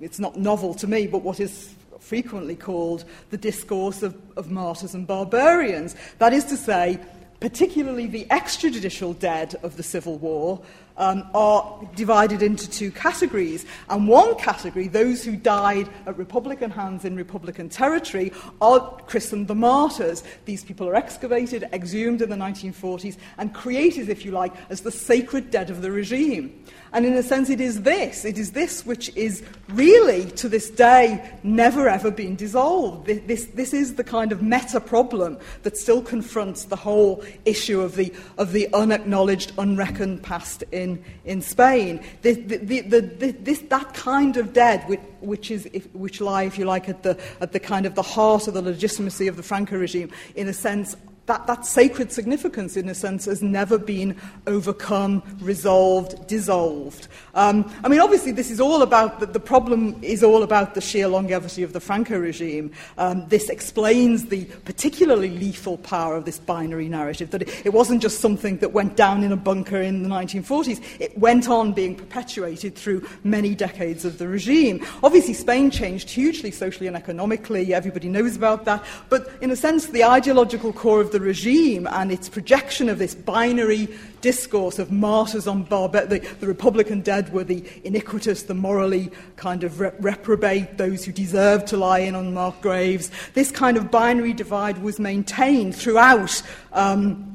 [0.00, 4.94] it's not novel to me, but what is frequently called the discourse of, of martyrs
[4.94, 5.94] and barbarians.
[6.18, 6.98] That is to say,
[7.38, 10.60] particularly the extrajudicial dead of the Civil War,
[10.96, 13.64] um, are divided into two categories.
[13.88, 19.54] And one category, those who died at Republican hands in Republican territory, are christened the
[19.54, 20.22] martyrs.
[20.44, 24.90] These people are excavated, exhumed in the 1940s, and created, if you like, as the
[24.90, 26.64] sacred dead of the regime.
[26.94, 30.68] And in a sense, it is this, it is this which is really, to this
[30.68, 33.06] day, never ever been dissolved.
[33.06, 37.96] This, this is the kind of meta problem that still confronts the whole issue of
[37.96, 40.91] the, of the unacknowledged, unreckoned past in,
[41.24, 42.02] in Spain.
[42.22, 46.64] The, the, the, this, that kind of dead, which, which, is, which lie, if you
[46.64, 49.76] like, at the, at the kind of the heart of the legitimacy of the Franco
[49.76, 50.96] regime, in a sense,
[51.26, 54.16] that, that sacred significance, in a sense, has never been
[54.48, 57.06] overcome, resolved, dissolved.
[57.34, 60.80] Um, I mean, obviously, this is all about the, the, problem is all about the
[60.80, 62.72] sheer longevity of the Franco regime.
[62.98, 67.30] Um, this explains the particularly lethal power of this binary narrative.
[67.30, 70.82] That it, it wasn't just something that went down in a bunker in the 1940s;
[70.98, 74.84] it went on being perpetuated through many decades of the regime.
[75.04, 77.72] Obviously, Spain changed hugely socially and economically.
[77.72, 78.84] Everybody knows about that.
[79.08, 83.14] But in a sense, the ideological core of the regime and its projection of this
[83.14, 83.88] binary
[84.20, 89.64] discourse of martyrs on Barbet, the, the Republican dead were the iniquitous, the morally kind
[89.64, 93.10] of re- reprobate, those who deserved to lie in unmarked graves.
[93.34, 96.42] This kind of binary divide was maintained throughout.
[96.72, 97.31] Um,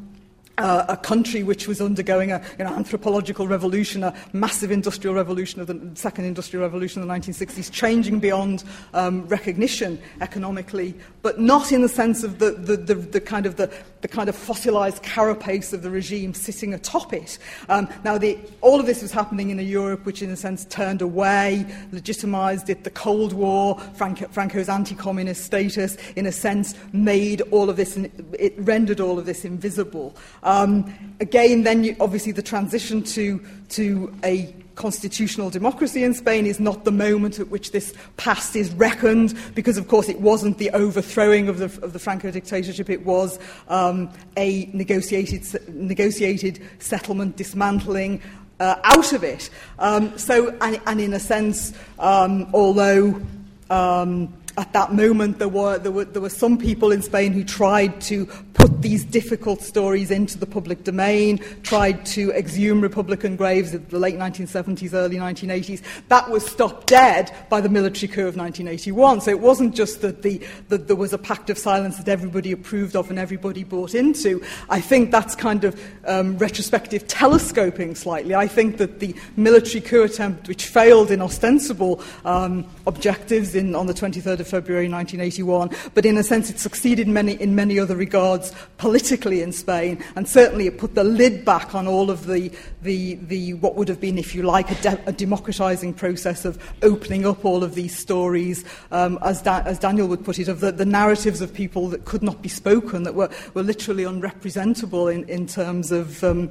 [0.57, 5.61] uh, a country which was undergoing an you know, anthropological revolution, a massive industrial revolution
[5.61, 11.71] of the second industrial revolution of the 1960s, changing beyond um, recognition economically, but not
[11.71, 13.71] in the sense of the, the, the, the kind of the,
[14.07, 17.37] kind of fossilized carapace of the regime sitting atop it.
[17.67, 18.17] Um, now,
[18.61, 22.69] all of this was happening in a Europe which, in a sense, turned away, legitimized
[22.69, 22.83] it.
[22.83, 27.97] The Cold War, Franco, Franco's anti-communist status, in a sense, made all of this,
[28.39, 30.15] it rendered all of this invisible.
[30.47, 36.59] Um, again, then you, obviously the transition to, to a constitutional democracy in Spain is
[36.59, 40.69] not the moment at which this past is reckoned, because, of course, it wasn't the
[40.69, 45.43] overthrowing of the, of the Franco dictatorship, it was um, a negotiated,
[45.75, 48.21] negotiated settlement dismantling.
[48.59, 49.51] Uh, out of it.
[49.77, 53.21] Um, so, and, and in a sense, um, although
[53.69, 57.43] um, at that moment, there were, there, were, there were some people in Spain who
[57.43, 58.27] tried to
[58.57, 63.99] put these difficult stories into the public domain, tried to exhume Republican graves in the
[63.99, 65.81] late 1970s, early 1980s.
[66.07, 69.21] That was stopped dead by the military coup of 1981.
[69.21, 72.51] So it wasn't just that, the, that there was a pact of silence that everybody
[72.51, 74.43] approved of and everybody bought into.
[74.69, 78.33] I think that's kind of um, retrospective telescoping slightly.
[78.33, 83.85] I think that the military coup attempt, which failed in ostensible um, objectives in, on
[83.85, 87.95] the 23rd of February 1981, but in a sense it succeeded many, in many other
[87.95, 88.46] regards
[88.77, 93.15] politically in Spain, and certainly it put the lid back on all of the, the,
[93.15, 97.25] the what would have been, if you like, a, de- a democratizing process of opening
[97.25, 100.71] up all of these stories, um, as, da- as Daniel would put it, of the,
[100.71, 105.27] the narratives of people that could not be spoken, that were, were literally unrepresentable in,
[105.29, 106.23] in terms of.
[106.23, 106.49] Um,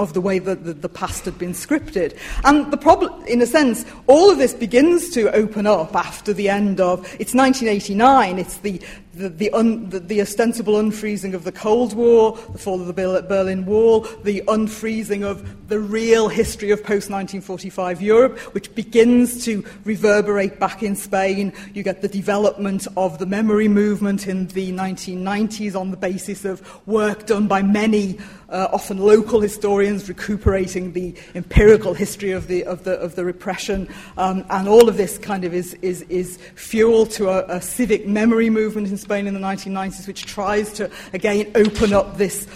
[0.00, 2.16] of the way that the, the, past had been scripted.
[2.44, 6.48] And the problem, in a sense, all of this begins to open up after the
[6.48, 8.80] end of, it's 1989, it's the,
[9.14, 12.92] the, the, un, the, the, ostensible unfreezing of the Cold War, the fall of the
[12.92, 19.64] Berlin Wall, the unfreezing of the real history of post 1945 Europe, which begins to
[19.84, 21.52] reverberate back in Spain.
[21.74, 26.86] You get the development of the memory movement in the 1990s on the basis of
[26.86, 32.84] work done by many, uh, often local historians, recuperating the empirical history of the, of
[32.84, 33.88] the, of the repression.
[34.16, 38.06] Um, and all of this kind of is, is, is fuel to a, a civic
[38.06, 42.46] memory movement in Spain in the 1990s, which tries to, again, open up this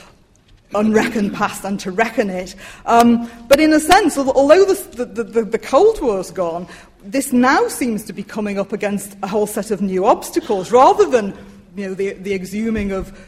[0.75, 2.55] unreckoned past and to reckon it.
[2.87, 6.67] Um, but in a sense, although the, the, the, the Cold War's gone,
[7.03, 11.09] this now seems to be coming up against a whole set of new obstacles, rather
[11.09, 11.37] than
[11.77, 13.19] you know, the, the exhuming of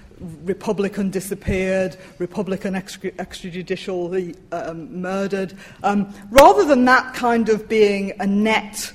[0.44, 5.52] Republican disappeared, Republican extrajudicially um, murdered.
[5.82, 8.92] Um, rather than that kind of being a net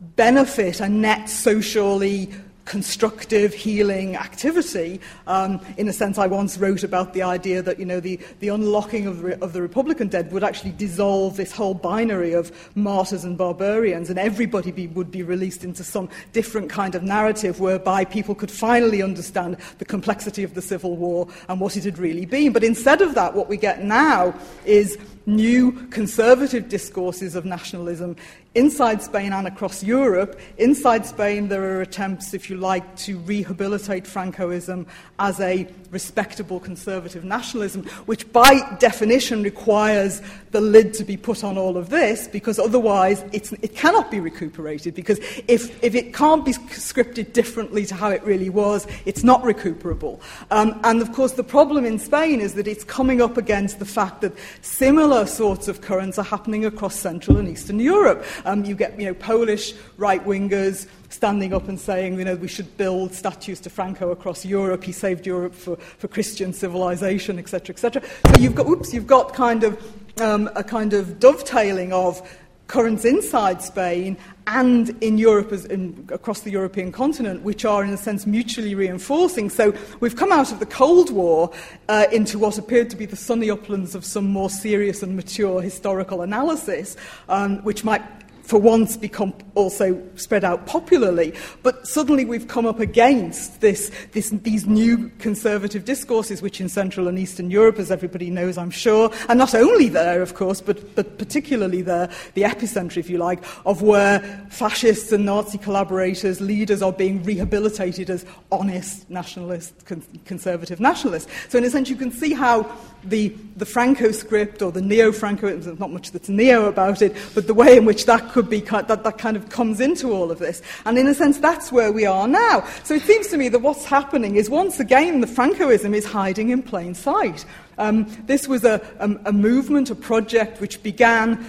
[0.00, 2.32] benefit, a net socially
[2.66, 5.00] constructive healing activity.
[5.26, 8.48] Um, in a sense, I once wrote about the idea that you know the, the
[8.48, 13.38] unlocking of, of the Republican dead would actually dissolve this whole binary of martyrs and
[13.38, 18.34] barbarians, and everybody be, would be released into some different kind of narrative whereby people
[18.34, 22.52] could finally understand the complexity of the Civil War and what it had really been.
[22.52, 28.16] But instead of that, what we get now is new conservative discourses of nationalism
[28.54, 30.40] inside Spain and across Europe.
[30.56, 34.86] Inside Spain, there are attempts, if you like, to rehabilitate Francoism
[35.18, 40.22] as a respectable conservative nationalism, which by definition requires
[40.52, 44.94] the lid to be put on all of this, because otherwise it cannot be recuperated.
[44.94, 45.18] Because
[45.48, 50.18] if, if it can't be scripted differently to how it really was, it's not recuperable.
[50.50, 53.84] Um, and of course, the problem in Spain is that it's coming up against the
[53.84, 58.24] fact that similar sorts of currents are happening across Central and Eastern Europe.
[58.44, 62.48] Um, you get you know, Polish right wingers standing up and saying, you know, we
[62.48, 64.84] should build statues to Franco across Europe.
[64.84, 68.02] He saved Europe for, for Christian civilization, etc., etc.
[68.26, 69.82] So you've got, oops, you've got kind of
[70.20, 72.20] um, a kind of dovetailing of
[72.66, 77.90] currents inside Spain and in Europe, as in, across the European continent, which are, in
[77.90, 79.50] a sense, mutually reinforcing.
[79.50, 81.52] So we've come out of the Cold War
[81.88, 85.60] uh, into what appeared to be the sunny uplands of some more serious and mature
[85.60, 86.96] historical analysis,
[87.28, 88.02] um, which might
[88.46, 91.34] for once become also spread out popularly.
[91.62, 97.08] But suddenly we've come up against this, this, these new conservative discourses, which in Central
[97.08, 100.94] and Eastern Europe, as everybody knows, I'm sure, and not only there, of course, but,
[100.94, 106.82] but particularly there, the epicenter, if you like, of where fascists and Nazi collaborators, leaders
[106.82, 111.30] are being rehabilitated as honest nationalist, con- conservative nationalists.
[111.48, 112.62] So in a sense, you can see how
[113.08, 117.46] the, the Franco script or the neo-Franco, there's not much that's neo about it, but
[117.46, 120.38] the way in which that could be, that, that kind of comes into all of
[120.38, 120.62] this.
[120.84, 122.66] And in a sense, that's where we are now.
[122.84, 126.50] So it seems to me that what's happening is once again, the Francoism is hiding
[126.50, 127.44] in plain sight.
[127.78, 131.46] Um, this was a, a, a movement, a project which began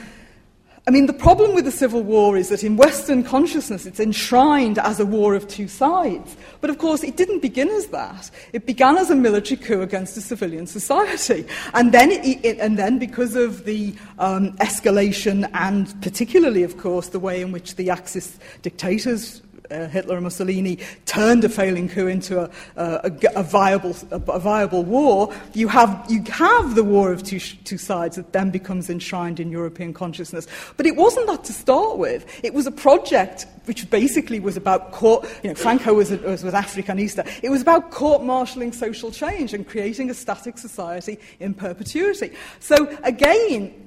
[0.87, 4.79] I mean, the problem with the Civil War is that in Western consciousness it's enshrined
[4.79, 6.37] as a war of two sides.
[6.61, 8.31] But of course, it didn't begin as that.
[8.53, 11.45] It began as a military coup against a civilian society.
[11.73, 17.09] And then, it, it, and then because of the um, escalation and particularly, of course,
[17.09, 22.07] the way in which the Axis dictators uh, Hitler and Mussolini turned a failing coup
[22.07, 27.23] into a, a, a viable, a, viable war, you have, you have the war of
[27.23, 30.47] two, two sides that then becomes enshrined in European consciousness.
[30.77, 32.25] But it wasn't that to start with.
[32.43, 36.53] It was a project which basically was about court, you know, Franco was, was, was
[36.53, 37.27] Africanista.
[37.43, 42.31] It was about court-martialing social change and creating a static society in perpetuity.
[42.59, 43.86] So again,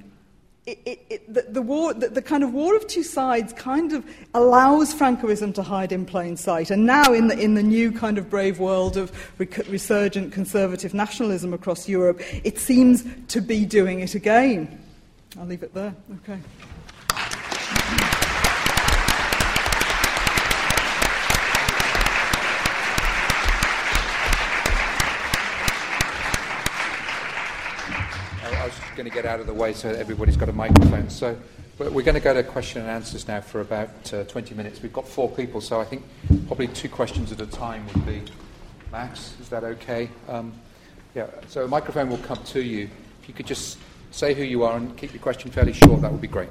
[0.65, 4.05] the, war, the, the, kind of war of two sides kind of
[4.35, 6.69] allows Francoism to hide in plain sight.
[6.69, 11.53] And now, in the, in the new kind of brave world of resurgent conservative nationalism
[11.53, 14.79] across Europe, it seems to be doing it again.
[15.39, 15.95] I'll leave it there.
[16.23, 16.39] Okay.
[29.01, 31.09] Going to get out of the way so everybody's got a microphone.
[31.09, 31.35] So
[31.79, 34.83] we're going to go to question and answers now for about uh, 20 minutes.
[34.83, 36.03] We've got four people, so I think
[36.45, 38.21] probably two questions at a time would be
[38.91, 39.33] max.
[39.41, 40.07] Is that okay?
[40.27, 40.53] Um,
[41.15, 42.91] yeah, so a microphone will come to you.
[43.23, 43.79] If you could just
[44.11, 46.49] say who you are and keep your question fairly short, that would be great.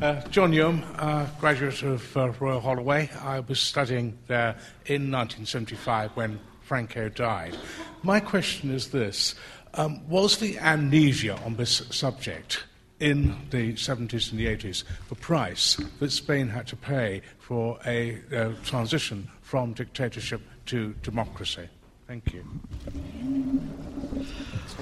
[0.00, 3.08] Uh, John Youm, uh, graduate of uh, Royal Holloway.
[3.22, 4.56] I was studying there
[4.86, 7.56] in 1975 when Franco died.
[8.02, 9.36] My question is this
[9.74, 12.64] um, was the amnesia on this subject
[13.00, 18.20] in the 70s and the 80s the price that Spain had to pay for a
[18.34, 21.68] uh, transition from dictatorship to democracy?
[22.06, 22.44] Thank you.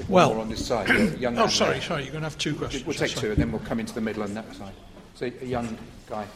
[0.08, 0.90] Well, on this side.
[0.90, 1.82] oh, sorry, there.
[1.82, 2.02] sorry.
[2.02, 2.84] You're going to have two questions.
[2.84, 4.72] We'll take two, and then we'll come into the middle on that side.
[5.14, 5.78] So, a young
[6.08, 6.26] guy.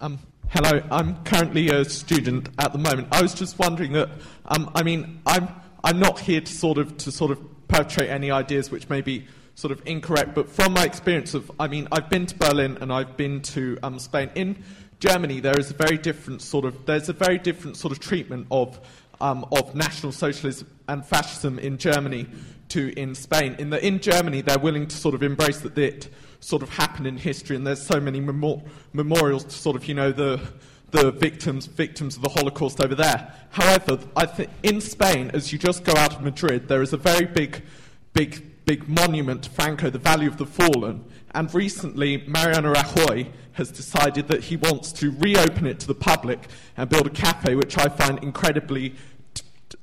[0.00, 0.18] Um,
[0.54, 3.08] Hello, I'm currently a student at the moment.
[3.10, 4.10] I was just wondering that,
[4.44, 5.48] um, I mean, I'm,
[5.82, 9.24] I'm not here to sort of to sort of perpetrate any ideas which may be
[9.54, 12.92] sort of incorrect, but from my experience of, I mean, I've been to Berlin and
[12.92, 14.30] I've been to um, Spain.
[14.34, 14.62] In
[15.00, 18.46] Germany, there is a very different sort of there's a very different sort of treatment
[18.50, 18.78] of
[19.22, 22.26] um, of national socialism and fascism in Germany
[22.72, 23.56] to in Spain.
[23.58, 26.08] In the in Germany, they're willing to sort of embrace that it
[26.40, 28.62] sort of happened in history, and there's so many memor-
[28.92, 30.40] memorials to sort of, you know, the,
[30.90, 33.32] the victims, victims of the Holocaust over there.
[33.50, 36.96] However, I think in Spain, as you just go out of Madrid, there is a
[36.96, 37.62] very big,
[38.12, 41.04] big, big monument to Franco, the Valley of the Fallen.
[41.34, 46.48] And recently, Mariano Rajoy has decided that he wants to reopen it to the public
[46.76, 48.94] and build a cafe, which I find incredibly,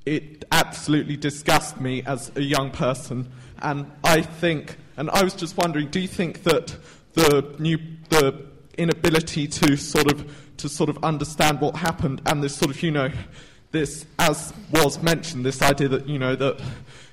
[0.05, 3.31] it absolutely disgusts me as a young person.
[3.61, 6.75] And I think and I was just wondering, do you think that
[7.13, 7.77] the new
[8.09, 8.45] the
[8.77, 12.91] inability to sort of to sort of understand what happened and this sort of you
[12.91, 13.09] know
[13.71, 16.61] this as was mentioned this idea that you know that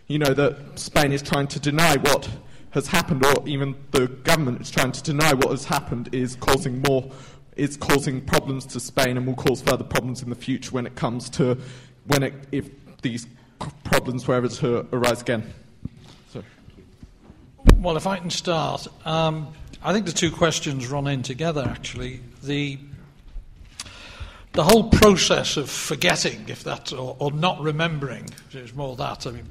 [0.06, 2.28] you know that Spain is trying to deny what
[2.70, 6.82] has happened or even the government is trying to deny what has happened is causing
[6.82, 7.10] more
[7.56, 10.94] is causing problems to Spain and will cause further problems in the future when it
[10.94, 11.56] comes to
[12.06, 12.68] when it, if
[13.02, 13.26] these
[13.84, 15.52] problems were ever to arise again.
[17.78, 19.48] Well, if I can start, um,
[19.82, 21.62] I think the two questions run in together.
[21.62, 22.78] Actually, the
[24.52, 29.26] the whole process of forgetting, if that, or, or not remembering, is more that.
[29.26, 29.46] I mean,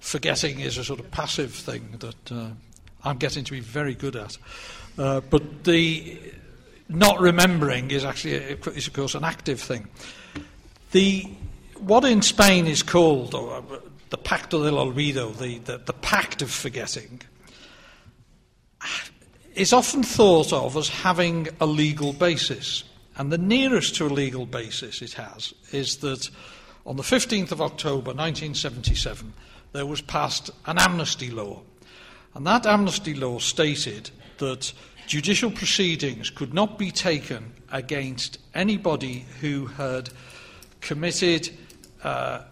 [0.00, 2.48] forgetting is a sort of passive thing that uh,
[3.04, 4.38] I'm getting to be very good at.
[4.96, 6.18] Uh, but the
[6.88, 9.88] not remembering is actually, a, is of course, an active thing.
[10.92, 11.28] The
[11.80, 13.62] what in Spain is called, or uh,
[14.10, 17.20] the Pacto del Olvido, the, the, the pact of forgetting,
[19.54, 22.84] is often thought of as having a legal basis.
[23.16, 26.28] And the nearest to a legal basis it has is that
[26.84, 29.32] on the 15th of October 1977,
[29.72, 31.62] there was passed an amnesty law.
[32.34, 34.72] And that amnesty law stated that
[35.06, 40.10] judicial proceedings could not be taken against anybody who had
[40.80, 41.50] committed
[42.02, 42.42] uh,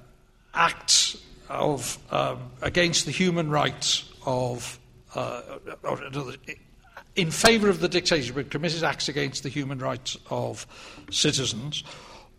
[0.54, 1.16] acts
[1.48, 4.78] of, um, against the human rights of,
[5.14, 5.42] uh,
[7.16, 10.66] in favour of the dictatorship, committed acts against the human rights of
[11.10, 11.84] citizens,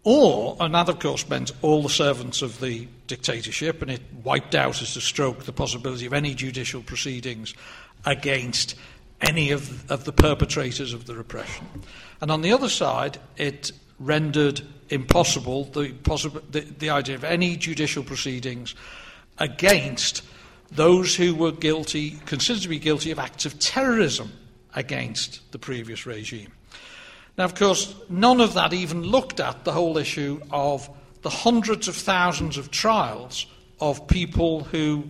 [0.04, 4.56] or, and that of course meant all the servants of the dictatorship, and it wiped
[4.56, 7.54] out as a stroke the possibility of any judicial proceedings
[8.06, 8.76] against
[9.22, 11.66] any of, of the perpetrators of the repression.
[12.22, 15.94] And on the other side, it rendered impossible the,
[16.52, 18.76] the, the idea of any judicial proceedings
[19.38, 20.22] against
[20.72, 24.32] those who were guilty, considered to be guilty of acts of terrorism
[24.74, 26.52] against the previous regime.
[27.38, 30.90] Now, of course, none of that even looked at the whole issue of
[31.22, 33.46] the hundreds of thousands of trials
[33.80, 35.10] of people who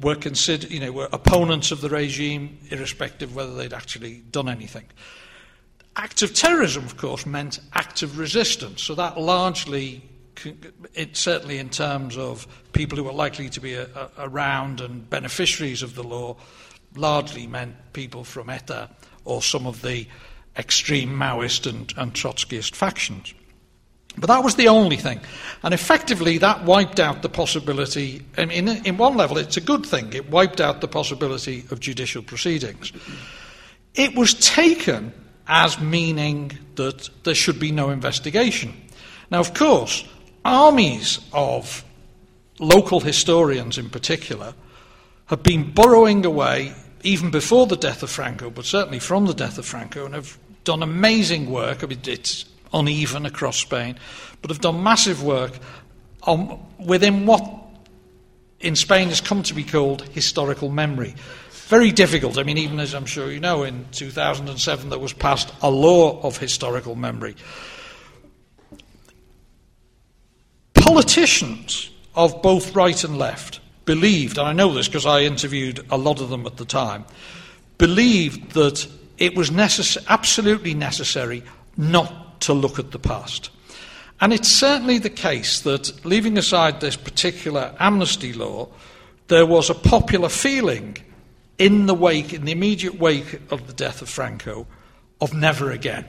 [0.00, 4.48] were considered, you know, were opponents of the regime, irrespective of whether they'd actually done
[4.48, 4.84] anything.
[5.96, 8.82] Acts of terrorism, of course, meant acts of resistance.
[8.82, 10.02] So that largely,
[10.94, 15.08] it, certainly in terms of people who were likely to be a, a, around and
[15.08, 16.36] beneficiaries of the law,
[16.96, 18.90] largely meant people from ETA
[19.24, 20.06] or some of the
[20.56, 23.34] extreme Maoist and, and Trotskyist factions.
[24.16, 25.20] But that was the only thing.
[25.62, 28.24] And effectively, that wiped out the possibility.
[28.38, 30.12] In, in one level, it's a good thing.
[30.12, 32.92] It wiped out the possibility of judicial proceedings.
[33.94, 35.12] It was taken
[35.46, 38.74] as meaning that there should be no investigation.
[39.30, 40.04] Now, of course,
[40.44, 41.84] armies of
[42.58, 44.54] local historians in particular
[45.26, 49.58] have been burrowing away even before the death of Franco, but certainly from the death
[49.58, 51.84] of Franco, and have done amazing work.
[51.84, 53.98] I mean, it's uneven across Spain,
[54.40, 55.52] but have done massive work
[56.22, 57.46] on, within what
[58.60, 61.14] in Spain has come to be called historical memory.
[61.66, 62.36] Very difficult.
[62.36, 66.20] I mean, even as I'm sure you know, in 2007 there was passed a law
[66.20, 67.36] of historical memory.
[70.74, 75.96] Politicians of both right and left believed, and I know this because I interviewed a
[75.96, 77.06] lot of them at the time,
[77.78, 78.86] believed that
[79.16, 81.42] it was necess- absolutely necessary
[81.78, 83.48] not to look at the past.
[84.20, 88.68] And it's certainly the case that, leaving aside this particular amnesty law,
[89.28, 90.98] there was a popular feeling
[91.58, 94.66] in the wake, in the immediate wake of the death of Franco,
[95.20, 96.04] of never again.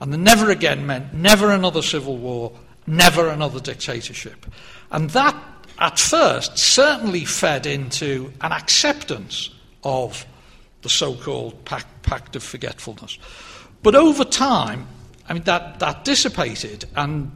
[0.00, 2.52] And the never again meant never another civil war,
[2.86, 4.46] never another dictatorship.
[4.90, 5.36] And that,
[5.78, 9.50] at first, certainly fed into an acceptance
[9.82, 10.26] of
[10.82, 13.18] the so called pact, pact of forgetfulness.
[13.82, 14.86] But over time,
[15.28, 17.30] I mean, that, that dissipated, and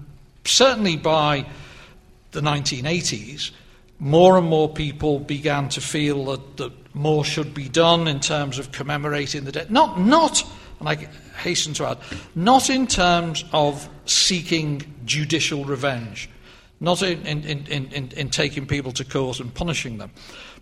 [0.45, 1.47] certainly by
[2.33, 3.51] the 1980s,
[3.99, 8.59] more and more people began to feel that, that more should be done in terms
[8.59, 9.71] of commemorating the dead.
[9.71, 10.45] Not, not,
[10.81, 10.97] and I
[11.39, 11.99] hasten to add,
[12.35, 16.29] not in terms of seeking judicial revenge,
[16.81, 20.11] not in, in, in, in, in taking people to court and punishing them,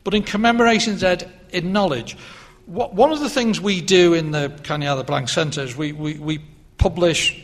[0.04, 2.16] but in commemorating the dead in knowledge.
[2.66, 6.18] What, one of the things we do in the Cañada Blanch Centre is we, we,
[6.18, 6.40] we
[6.76, 7.42] publish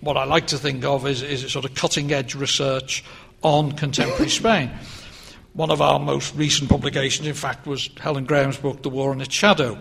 [0.00, 3.04] what I like to think of as, as sort of cutting edge research
[3.42, 4.70] on contemporary Spain.
[5.52, 9.20] One of our most recent publications, in fact, was Helen Graham's book, The War and
[9.20, 9.78] its Shadow.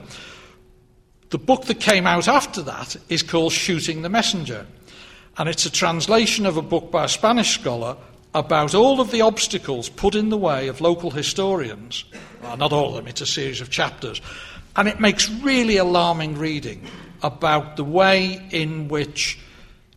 [1.30, 4.66] The book that came out after that is called Shooting the Messenger,
[5.38, 7.96] and it's a translation of a book by a Spanish scholar
[8.34, 12.04] about all of the obstacles put in the way of local historians.
[12.42, 14.22] Well, not all of them, it's a series of chapters.
[14.76, 16.84] And it makes really alarming reading
[17.22, 19.40] about the way in which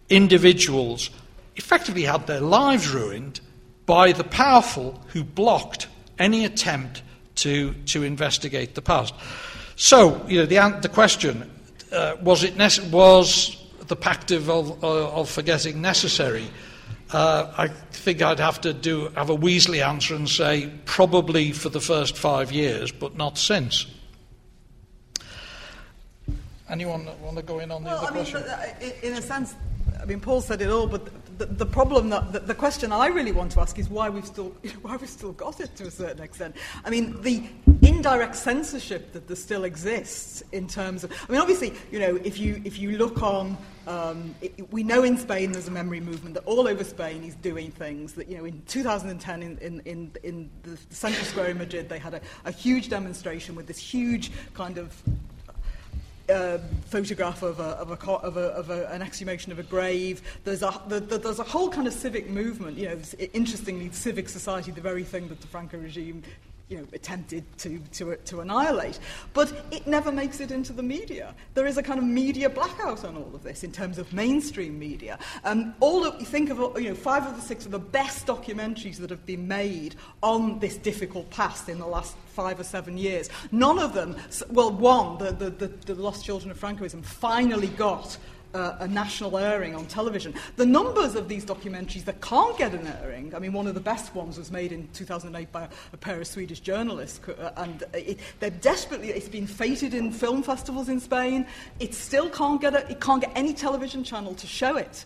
[0.08, 1.10] individuals
[1.56, 3.40] effectively had their lives ruined
[3.92, 5.86] by the powerful who blocked
[6.18, 7.02] any attempt
[7.34, 9.12] to, to investigate the past.
[9.76, 11.50] So, you know, the, the question
[11.92, 16.46] uh, was, it nece- was the pact of, of, of forgetting necessary?
[17.10, 21.68] Uh, I think I'd have to do, have a Weasley answer and say probably for
[21.68, 23.84] the first five years, but not since.
[26.70, 28.42] Anyone want to go in on the well, other I mean, question?
[28.48, 29.54] Uh, in a sense,
[30.00, 33.32] I mean, Paul said it all, but the, problem that the, the, question I really
[33.32, 34.48] want to ask is why we've still
[34.82, 36.56] why we've still got it to a certain extent.
[36.84, 37.44] I mean, the
[37.82, 41.12] indirect censorship that there still exists in terms of.
[41.28, 43.56] I mean, obviously, you know, if you if you look on.
[43.84, 47.34] Um, it, we know in Spain there's a memory movement that all over Spain is
[47.34, 51.58] doing things that, you know, in 2010 in, in, in, in the Central Square in
[51.58, 55.02] Madrid, they had a, a huge demonstration with this huge kind of
[56.28, 60.22] uh, photograph of, a, of, a, of, a, of an exhumation of a grave.
[60.44, 62.76] There's a, the, the, there's a whole kind of civic movement.
[62.78, 62.98] You know,
[63.32, 66.22] interestingly, civic society, the very thing that the Franco regime
[66.72, 68.98] you know, attempted to, to, to annihilate.
[69.34, 71.34] But it never makes it into the media.
[71.52, 74.78] There is a kind of media blackout on all of this in terms of mainstream
[74.78, 75.18] media.
[75.44, 78.26] Um, all of, you think of, you know, five of the six of the best
[78.26, 82.96] documentaries that have been made on this difficult past in the last five or seven
[82.96, 83.28] years.
[83.50, 84.16] None of them,
[84.48, 88.16] well, one, the, the, the, the Lost Children of Francoism, finally got
[88.54, 90.34] uh, a national airing on television.
[90.56, 93.80] The numbers of these documentaries that can't get an airing, I mean, one of the
[93.80, 98.18] best ones was made in 2008 by a, pair of Swedish journalists, uh, and it,
[98.40, 101.46] they're desperately, it's been feted in film festivals in Spain.
[101.78, 105.04] It still can't get, a, it can't get any television channel to show it.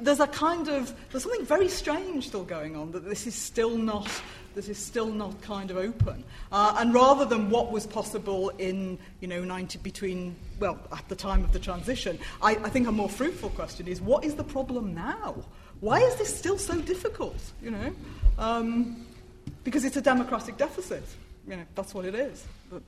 [0.00, 3.76] There's a kind of, there's something very strange still going on, that this is still
[3.76, 4.08] not
[4.58, 6.24] that is still not kind of open.
[6.50, 11.14] Uh, and rather than what was possible in, you know, 90, between, well, at the
[11.14, 14.42] time of the transition, I, I think a more fruitful question is what is the
[14.42, 15.36] problem now?
[15.78, 17.94] Why is this still so difficult, you know?
[18.36, 19.06] Um,
[19.62, 21.04] because it's a democratic deficit.
[21.46, 22.44] You know, that's what it is.
[22.68, 22.82] But,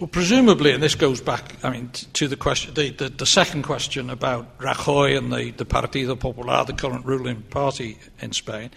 [0.00, 3.64] well, presumably, and this goes back, I mean, to the question, the, the, the, second
[3.64, 8.70] question about Rajoy and the, the Partido Popular, the current ruling party in Spain.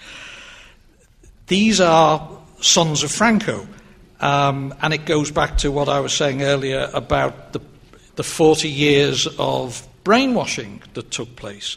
[1.51, 2.29] These are
[2.61, 3.67] sons of Franco.
[4.21, 7.59] Um, and it goes back to what I was saying earlier about the,
[8.15, 11.75] the 40 years of brainwashing that took place.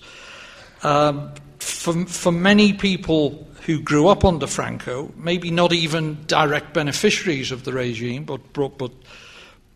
[0.84, 7.50] Um, for, for many people who grew up under Franco, maybe not even direct beneficiaries
[7.50, 8.92] of the regime, but brought, but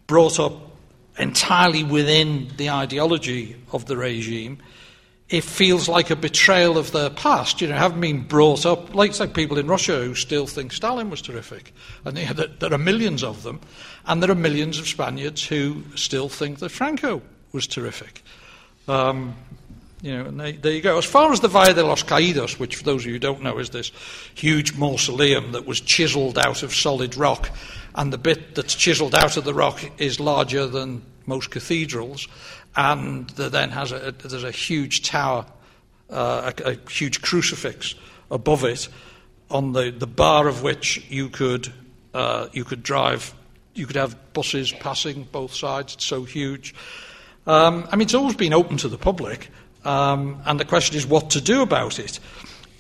[0.07, 0.53] brought up
[1.19, 4.59] entirely within the ideology of the regime,
[5.31, 7.61] it feels like a betrayal of their past.
[7.61, 11.11] You know, having been brought up, like, like people in Russia who still think Stalin
[11.11, 11.75] was terrific.
[12.05, 13.61] And they, there are millions of them.
[14.07, 17.21] And there are millions of Spaniards who still think that Franco
[17.53, 18.23] was terrific.
[18.87, 19.37] Um,
[20.01, 20.97] you know, and they, there you go.
[20.97, 23.43] As far as the Valle de los Caídos, which for those of you who don't
[23.43, 23.93] know is this
[24.35, 27.51] huge mausoleum that was chiselled out of solid rock,
[27.97, 32.29] and the bit that's chiselled out of the rock is larger than most cathedrals
[32.79, 35.45] and then has a, there's a huge tower,
[36.11, 37.97] uh, a, a, huge crucifix
[38.31, 38.89] above it,
[39.51, 41.73] on the, the bar of which you could
[42.15, 43.35] uh, you could drive,
[43.75, 45.95] you could have buses passing both sides.
[45.95, 46.75] It's so huge.
[47.47, 49.51] Um, I mean, it's always been open to the public,
[49.85, 52.21] um, and the question is what to do about it.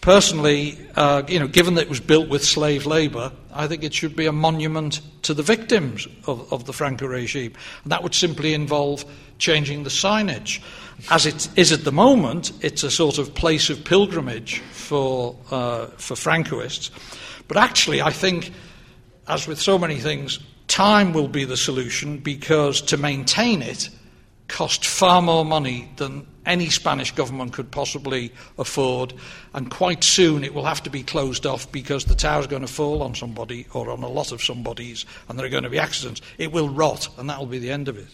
[0.00, 3.92] Personally, uh, you know, given that it was built with slave labour, I think it
[3.92, 7.52] should be a monument to the victims of, of the Franco regime.
[7.82, 9.04] And that would simply involve
[9.38, 10.62] changing the signage.
[11.10, 15.86] As it is at the moment, it's a sort of place of pilgrimage for, uh,
[15.96, 16.90] for Francoists.
[17.48, 18.52] But actually, I think,
[19.26, 20.38] as with so many things,
[20.68, 23.90] time will be the solution because to maintain it
[24.48, 29.12] cost far more money than any Spanish government could possibly afford,
[29.52, 32.62] and quite soon it will have to be closed off because the tower is going
[32.62, 35.70] to fall on somebody or on a lot of somebodies, and there are going to
[35.70, 36.22] be accidents.
[36.38, 38.08] It will rot, and that will be the end of it.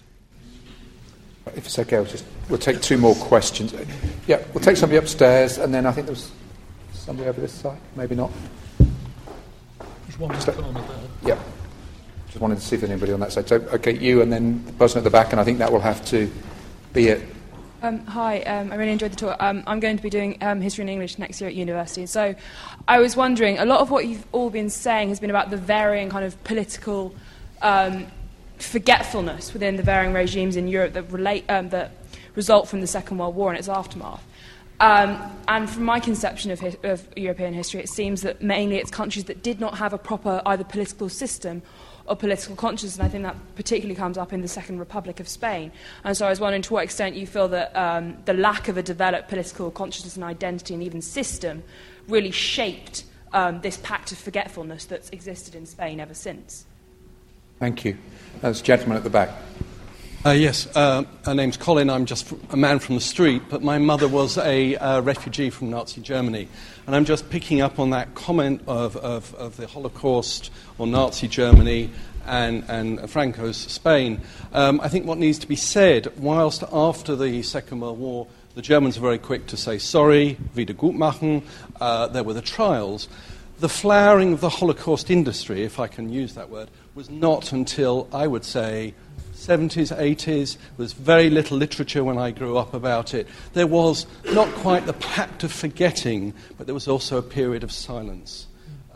[1.55, 3.75] If it's okay, we'll, just, we'll take two more questions.
[4.27, 6.33] Yeah, we'll take somebody upstairs, and then I think there's
[6.93, 7.79] somebody over this side.
[7.97, 8.31] Maybe not.
[8.79, 10.33] There's one
[11.25, 11.39] Yeah.
[12.35, 13.47] Just wanted to see if there's anybody on that side.
[13.47, 15.79] So, okay, you and then the person at the back, and I think that will
[15.79, 16.29] have to
[16.93, 17.23] be it.
[17.81, 19.37] Um, hi, um, I really enjoyed the talk.
[19.39, 22.07] Um, I'm going to be doing um, history and English next year at university.
[22.07, 22.35] So
[22.89, 25.57] I was wondering, a lot of what you've all been saying has been about the
[25.57, 27.15] varying kind of political
[27.63, 28.09] um,
[28.59, 31.93] forgetfulness within the varying regimes in Europe that, relate, um, that
[32.35, 34.27] result from the Second World War and its aftermath.
[34.81, 39.27] and from my conception of, hi- of European history, it seems that mainly it's countries
[39.27, 41.63] that did not have a proper either political system
[42.07, 45.29] of political conscience, and I think that particularly comes up in the Second Republic of
[45.29, 45.73] Spain.
[46.05, 48.77] And so I was wondering to what extent you feel that um, the lack of
[48.77, 51.63] a developed political consciousness and identity and even system
[52.09, 56.67] really shaped um, this pact of forgetfulness that's existed in Spain ever since.
[57.59, 57.97] Thank you.
[58.41, 59.31] There's a gentleman at the back.
[60.27, 61.91] Uh, yes, uh, her name's Colin.
[61.91, 65.69] I'm just a man from the street, but my mother was a uh, refugee from
[65.69, 66.49] Nazi Germany.
[66.87, 71.29] And I'm just picking up on that comment of, of, of the Holocaust or Nazi
[71.29, 71.91] Germany
[72.25, 74.23] and, and Franco's Spain.
[74.55, 78.63] Um, I think what needs to be said, whilst after the Second World War, the
[78.63, 81.43] Germans were very quick to say sorry, Wiedergutmachen,
[81.83, 83.09] uh, there were the trials.
[83.61, 88.09] The flowering of the Holocaust industry, if I can use that word, was not until,
[88.11, 88.95] I would say,
[89.47, 90.57] 70s, 80s.
[90.57, 93.27] There was very little literature when I grew up about it.
[93.53, 97.73] There was not quite the pact of forgetting, but there was also a period of
[97.73, 98.47] silence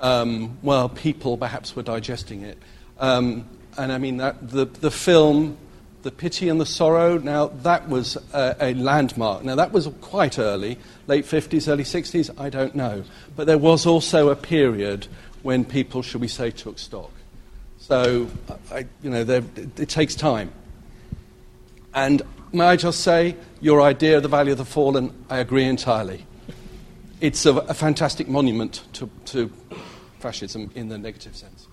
[0.01, 2.59] um, while people perhaps were digesting it.
[2.99, 3.45] Um,
[3.79, 5.57] And I mean, that, the, the film,
[6.03, 9.45] The Pity and the Sorrow, now that was a, a landmark.
[9.45, 13.05] Now, that was quite early, late 50s, early 60s, I don't know.
[13.37, 15.07] But there was also a period
[15.43, 17.13] when people, should we say, took stock.
[17.89, 18.29] So,
[18.71, 20.53] I, you know, it, it takes time.
[21.95, 22.21] And
[22.53, 26.27] may I just say, your idea of the Valley of the Fallen, I agree entirely.
[27.23, 29.51] It's a, a fantastic monument to, to
[30.19, 31.67] fascism in the negative sense.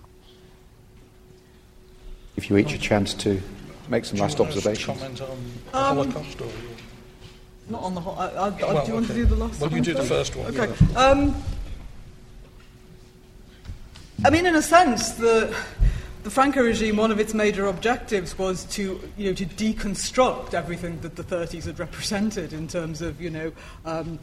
[2.34, 3.42] If you each a chance to
[3.90, 4.98] make some last you want us to observations.
[4.98, 5.28] Comment on
[5.70, 6.48] the Um, Holocaust, or
[7.68, 8.18] Not on the whole.
[8.18, 9.92] I, I, I, Well, do you want to do the last Well, you one do
[9.92, 10.32] the first?
[10.32, 10.58] first one.
[10.58, 10.94] Okay.
[10.96, 11.36] Um,
[14.24, 15.54] I mean, in a sense, the
[16.26, 20.98] the Franco regime, one of its major objectives was to, you know, to deconstruct everything
[21.02, 23.52] that the 30s had represented in terms of, you know,
[23.84, 24.18] um,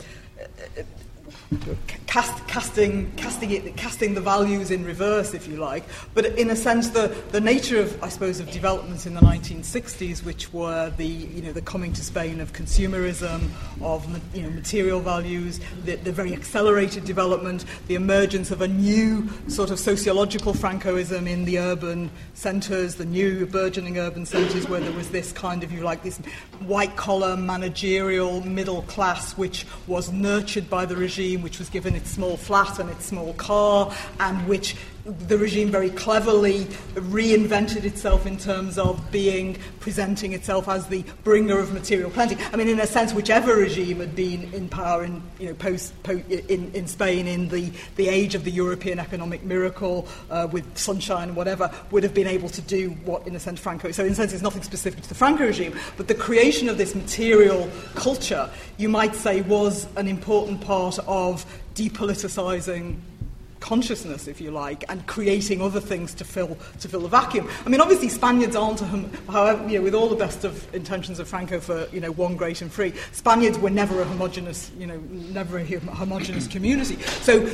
[2.08, 5.84] cast, casting, casting, it, casting the values in reverse, if you like.
[6.14, 10.24] But in a sense, the, the nature of, I suppose, of developments in the 1960s,
[10.24, 13.50] which were the, you know, the coming to Spain of consumerism,
[13.82, 19.28] of you know, material values, the, the very accelerated development, the emergence of a new
[19.48, 24.92] sort of sociological Francoism in the urban centres, the new burgeoning urban centres, where there
[24.94, 26.18] was this kind of, you like, this
[26.60, 32.10] white collar managerial middle class, which was nurtured by the regime, which was given its
[32.10, 36.64] small flat and its small car, and which the regime very cleverly
[36.96, 42.38] reinvented itself in terms of being presenting itself as the bringer of material plenty.
[42.54, 46.02] I mean, in a sense, whichever regime had been in power in you know post,
[46.04, 50.78] po in, in Spain in the, the age of the European economic miracle uh, with
[50.78, 53.92] sunshine and whatever would have been able to do what, in a sense, Franco.
[53.92, 56.78] So, in a sense, it's nothing specific to the Franco regime, but the creation of
[56.78, 63.00] this material culture, you might say, was an important part of depoliticizing
[63.64, 67.50] consciousness, if you like, and creating other things to fill to fill the vacuum.
[67.66, 71.18] I mean, obviously, Spaniards aren't, hom- however, you know, with all the best of intentions
[71.18, 74.86] of Franco for you know one great and free, Spaniards were never a homogenous, you
[74.86, 75.00] know,
[75.32, 76.98] never a hom- homogenous community.
[77.22, 77.50] So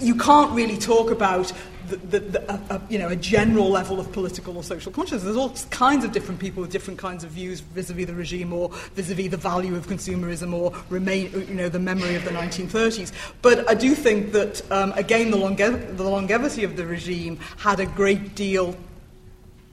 [0.00, 1.52] you can't really talk about
[1.88, 5.22] the, the, a, a, you know, a general level of political or social consciousness.
[5.22, 8.70] There's all kinds of different people with different kinds of views vis-a-vis the regime or
[8.94, 13.12] vis-a-vis the value of consumerism or remain, you know, the memory of the 1930s.
[13.42, 17.86] But I do think that, um, again, the, the longevity of the regime had a
[17.86, 18.76] great deal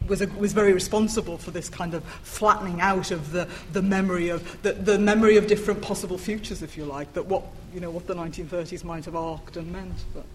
[0.08, 4.30] was, a, was very responsible for this kind of flattening out of the, the memory
[4.30, 7.44] of the, the memory of different possible futures, if you like, that what
[7.74, 10.04] you know what the 1930s might have arced and meant.
[10.14, 10.26] But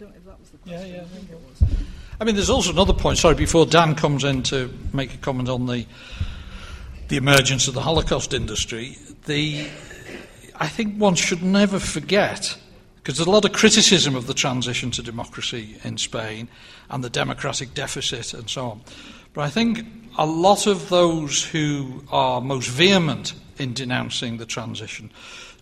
[0.00, 1.70] don't know if that was the Yeah, yeah, I think it was.
[2.18, 3.18] I mean, there's also another point.
[3.18, 5.86] Sorry, before Dan comes in to make a comment on the
[7.08, 8.96] the emergence of the Holocaust industry,
[9.26, 9.68] the
[10.56, 12.56] I think one should never forget
[12.96, 16.48] because there's a lot of criticism of the transition to democracy in Spain
[16.88, 18.80] and the democratic deficit and so on.
[19.34, 19.84] But I think
[20.16, 25.10] a lot of those who are most vehement in denouncing the transition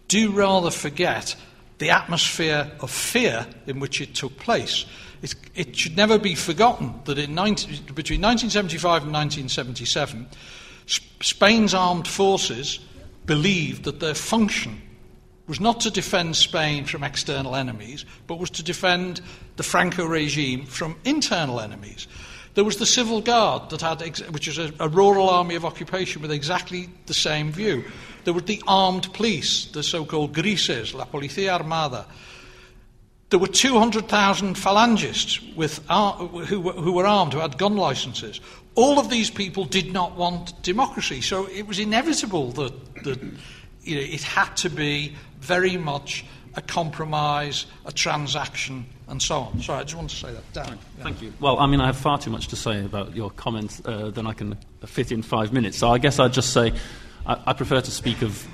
[0.07, 1.35] do rather forget
[1.79, 4.85] the atmosphere of fear in which it took place.
[5.23, 10.29] It, it should never be forgotten that in 19, between 1975 and 1977,
[11.21, 12.81] Spain's armed forces
[13.27, 14.81] believed that their function
[15.47, 19.21] was not to defend Spain from external enemies, but was to defend
[19.57, 22.07] the Franco regime from internal enemies.
[22.55, 25.65] There was the Civil Guard, that had ex- which is a, a rural army of
[25.65, 27.85] occupation with exactly the same view.
[28.25, 32.07] There was the armed police, the so called Grises, La Policía Armada.
[33.31, 38.41] There were 200,000 Falangists with who, were- who were armed, who had gun licenses.
[38.75, 42.73] All of these people did not want democracy, so it was inevitable that,
[43.05, 43.21] that
[43.83, 49.61] you know, it had to be very much a compromise, a transaction, and so on.
[49.61, 50.53] Sorry, I just want to say that.
[50.53, 50.79] Dan.
[51.01, 51.33] Thank you.
[51.41, 54.27] Well, I mean, I have far too much to say about your comments uh, than
[54.27, 54.57] I can
[54.87, 55.79] fit in five minutes.
[55.79, 56.73] So I guess I'd just say
[57.27, 58.47] I, I prefer to speak of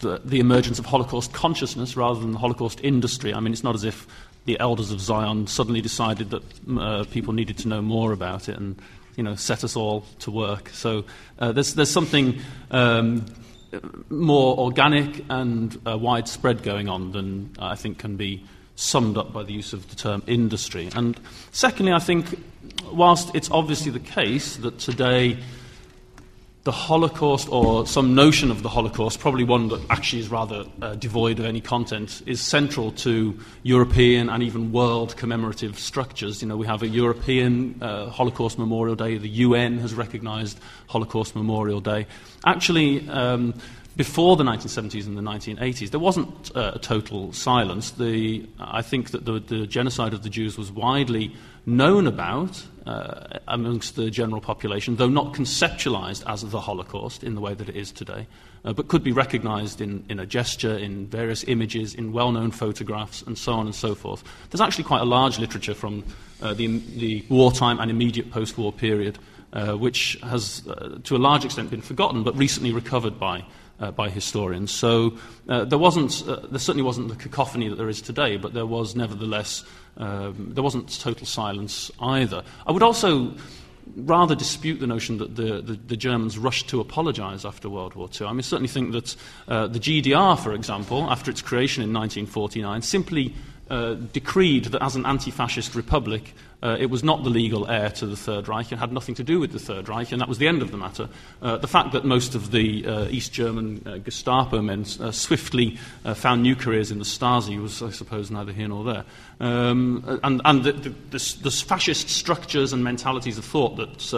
[0.00, 3.34] the, the emergence of Holocaust consciousness rather than the Holocaust industry.
[3.34, 4.06] I mean, it's not as if
[4.44, 6.42] the elders of Zion suddenly decided that
[6.78, 8.80] uh, people needed to know more about it and
[9.16, 10.70] you know set us all to work.
[10.70, 11.04] So
[11.38, 12.40] uh, there's there's something.
[12.70, 13.26] Um,
[14.08, 18.42] more organic and uh, widespread going on than I think can be
[18.78, 20.88] summed up by the use of the term industry.
[20.94, 21.18] And
[21.50, 22.40] secondly, I think,
[22.92, 25.38] whilst it's obviously the case that today
[26.62, 30.94] the Holocaust, or some notion of the Holocaust, probably one that actually is rather uh,
[30.96, 36.42] devoid of any content, is central to European and even world commemorative structures.
[36.42, 39.16] You know, we have a European uh, Holocaust Memorial Day.
[39.16, 42.06] The UN has recognised Holocaust Memorial Day.
[42.44, 43.54] Actually, um,
[43.98, 47.90] before the 1970s and the 1980s, there wasn't uh, a total silence.
[47.90, 51.34] The, I think that the, the, genocide of the Jews was widely
[51.66, 57.40] known about uh, amongst the general population, though not conceptualized as the Holocaust in the
[57.40, 58.28] way that it is today,
[58.64, 62.52] uh, but could be recognized in, in a gesture, in various images, in well known
[62.52, 64.22] photographs, and so on and so forth.
[64.50, 66.04] There's actually quite a large literature from
[66.40, 69.18] uh, the, the wartime and immediate post war period.
[69.50, 73.42] Uh, which has, uh, to a large extent, been forgotten but recently recovered by
[73.80, 74.70] uh, by historians.
[74.70, 75.16] So
[75.48, 78.66] uh, there wasn't, uh, there certainly wasn't the cacophony that there is today, but there
[78.66, 79.64] was nevertheless,
[79.96, 82.42] um, there wasn't total silence either.
[82.66, 83.34] I would also
[83.96, 88.08] rather dispute the notion that the, the, the Germans rushed to apologize after World War
[88.20, 88.26] II.
[88.26, 89.16] I mean, certainly think that
[89.48, 93.34] uh, the GDR, for example, after its creation in 1949, simply
[93.70, 97.90] uh, decreed that as an anti fascist republic, uh, it was not the legal heir
[97.90, 98.72] to the Third Reich.
[98.72, 100.70] and had nothing to do with the Third Reich, and that was the end of
[100.70, 101.08] the matter.
[101.40, 105.78] Uh, the fact that most of the uh, East German uh, Gestapo men uh, swiftly
[106.04, 109.04] uh, found new careers in the Stasi was, I suppose, neither here nor there.
[109.40, 114.12] Um, and and the, the, the, the, fascist structures and mentalities of thought that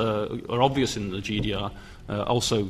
[0.49, 1.71] are obvious in the GDR.
[2.09, 2.65] also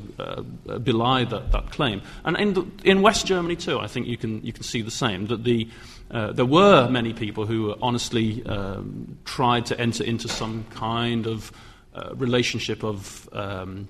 [0.82, 2.02] belie that, that claim.
[2.24, 4.90] And in, the, in West Germany, too, I think you can, you can see the
[4.90, 5.27] same.
[5.28, 5.69] That the,
[6.11, 11.53] uh, there were many people who honestly um, tried to enter into some kind of
[11.95, 13.89] uh, relationship of, um,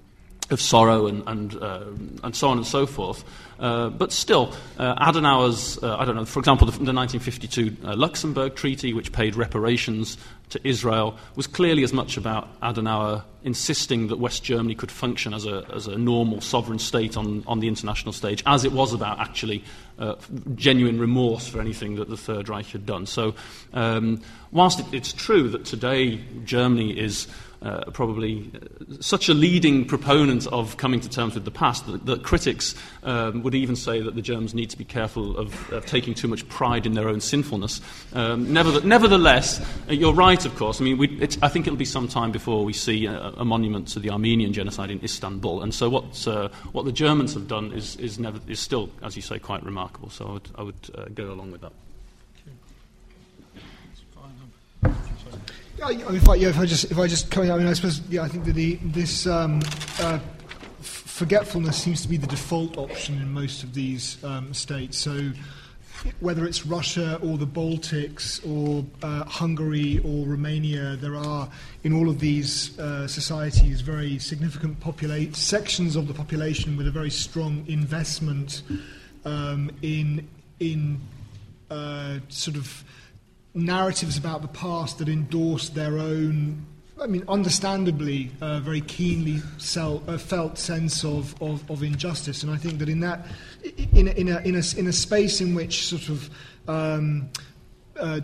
[0.51, 1.85] of sorrow and, and, uh,
[2.23, 3.25] and so on and so forth.
[3.61, 8.95] Uh, but still, uh, Adenauer's, I don't know, for example, the, the 1952 Luxembourg Treaty,
[8.95, 10.17] which paid reparations
[10.51, 15.47] to Israel was clearly as much about Adenauer insisting that West Germany could function as
[15.47, 19.19] a, as a normal sovereign state on, on the international stage, as it was about
[19.19, 19.65] actually
[19.99, 20.17] uh,
[20.55, 23.07] genuine remorse for anything that the Third Reich had done.
[23.07, 23.35] So,
[23.73, 24.21] um,
[24.51, 27.29] whilst it, it's true that today Germany is
[27.63, 32.07] uh, probably uh, such a leading proponent of coming to terms with the past that,
[32.07, 35.85] that critics um, would even say that the Germans need to be careful of, of
[35.87, 37.81] taking too much pride in their own sinfulness.
[38.15, 40.81] Um, nevertheless, uh, you're right, of course.
[40.81, 43.99] I mean, I think it'll be some time before we see a, a, monument to
[43.99, 45.63] the Armenian genocide in Istanbul.
[45.63, 49.17] And so, what, uh, what the Germans have done is, is, never, is still, as
[49.17, 50.11] you say, quite remarkable.
[50.11, 51.73] So, I would, I would uh, go along with that.
[55.81, 58.03] Yeah, if I, yeah, if I just if I just come, I mean, I suppose
[58.11, 59.63] yeah, I think that the, this um,
[59.99, 60.19] uh,
[60.81, 64.99] forgetfulness seems to be the default option in most of these um, states.
[64.99, 65.31] So
[66.21, 71.49] whether it's Russia or the Baltics or uh, Hungary or Romania, there are
[71.83, 76.91] in all of these uh, societies very significant populate sections of the population with a
[76.91, 78.65] very strong investment
[79.25, 80.29] um, in
[80.59, 81.01] in
[81.71, 82.85] uh, sort of
[83.55, 86.65] narratives about the past that endorse their own,
[87.01, 92.43] I mean, understandably, uh, very keenly sell, uh, felt sense of, of, of, injustice.
[92.43, 93.27] And I think that in that,
[93.93, 96.31] in a, in a, in a, in a space in which sort of
[96.69, 97.29] um,
[97.99, 98.21] uh,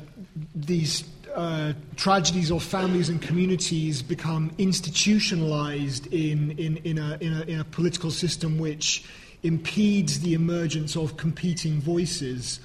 [0.55, 1.05] these
[1.35, 7.61] uh, tragedies of families and communities become institutionalized in, in, in, a, in, a, in
[7.61, 9.05] a political system which
[9.43, 12.61] impedes the emergence of competing voices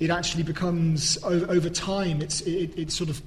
[0.00, 3.22] it actually becomes over over time it's it, it sort of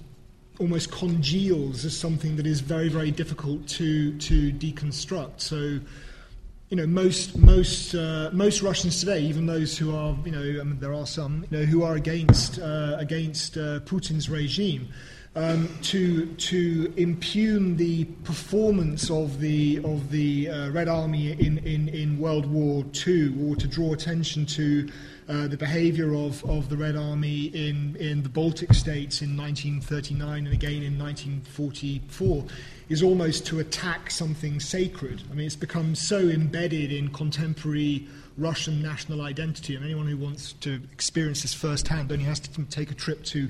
[0.60, 5.42] almost congeals as something that is very very difficult to to deconstruct.
[5.42, 5.80] So
[6.70, 10.64] you know most most uh, most Russians today even those who are you know I
[10.64, 14.90] mean, there are some you know who are against uh, against uh, Putin's regime
[15.38, 21.90] um, to to impugn the performance of the of the uh, Red Army in, in,
[21.90, 24.90] in World War II or to draw attention to
[25.30, 30.46] uh, the behavior of, of the Red Army in, in the Baltic states in 1939
[30.46, 32.46] and again in 1944
[32.90, 35.22] is almost to attack something sacred.
[35.30, 38.08] I mean, it's become so embedded in contemporary
[38.38, 42.90] Russian national identity, and anyone who wants to experience this firsthand only has to take
[42.92, 43.50] a trip to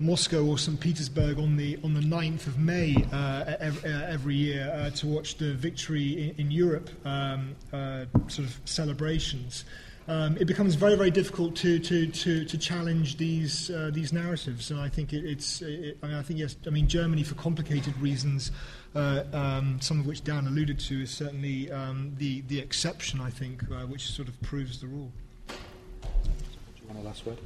[0.00, 0.78] Moscow or St.
[0.78, 5.06] Petersburg on the, on the 9th of May uh, every, uh, every, year uh, to
[5.08, 9.64] watch the victory in, in Europe um, uh, sort of celebrations
[10.06, 14.70] um, it becomes very, very difficult to, to, to, to challenge these, uh, these narratives.
[14.70, 17.34] And I think it, it's, it, I, mean, I think, yes, I mean, Germany, for
[17.34, 18.50] complicated reasons,
[18.94, 23.28] uh, um, some of which Dan alluded to, is certainly um, the, the exception, I
[23.28, 25.12] think, which sort of proves the rule.
[27.08, 27.38] Last word?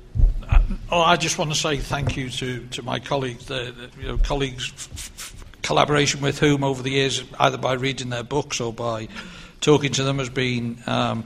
[0.48, 0.60] Uh,
[0.90, 4.09] oh, I just want to say thank you to, to my colleagues, the, the you
[4.09, 8.60] know, colleagues, f- f- collaboration with whom over the years, either by reading their books
[8.60, 9.06] or by
[9.60, 11.24] talking to them, has been um,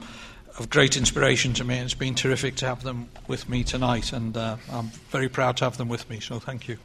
[0.59, 4.35] of great inspiration to me, it's been terrific to have them with me tonight, and
[4.35, 6.77] uh, I'm very proud to have them with me, so thank you.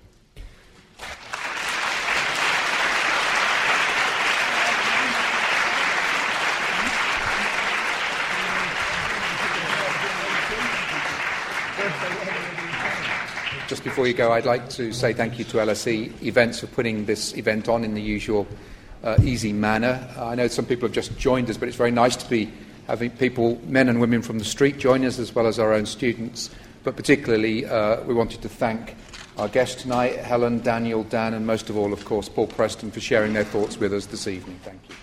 [13.72, 17.06] Just before you go, I'd like to say thank you to LSE Events for putting
[17.06, 18.46] this event on in the usual
[19.02, 20.06] uh, easy manner.
[20.18, 22.52] I know some people have just joined us, but it's very nice to be
[22.86, 25.86] having people, men and women from the street, join us as well as our own
[25.86, 26.50] students.
[26.84, 28.94] But particularly, uh, we wanted to thank
[29.38, 33.00] our guests tonight, Helen, Daniel, Dan, and most of all, of course, Paul Preston, for
[33.00, 34.60] sharing their thoughts with us this evening.
[34.64, 34.94] Thank you.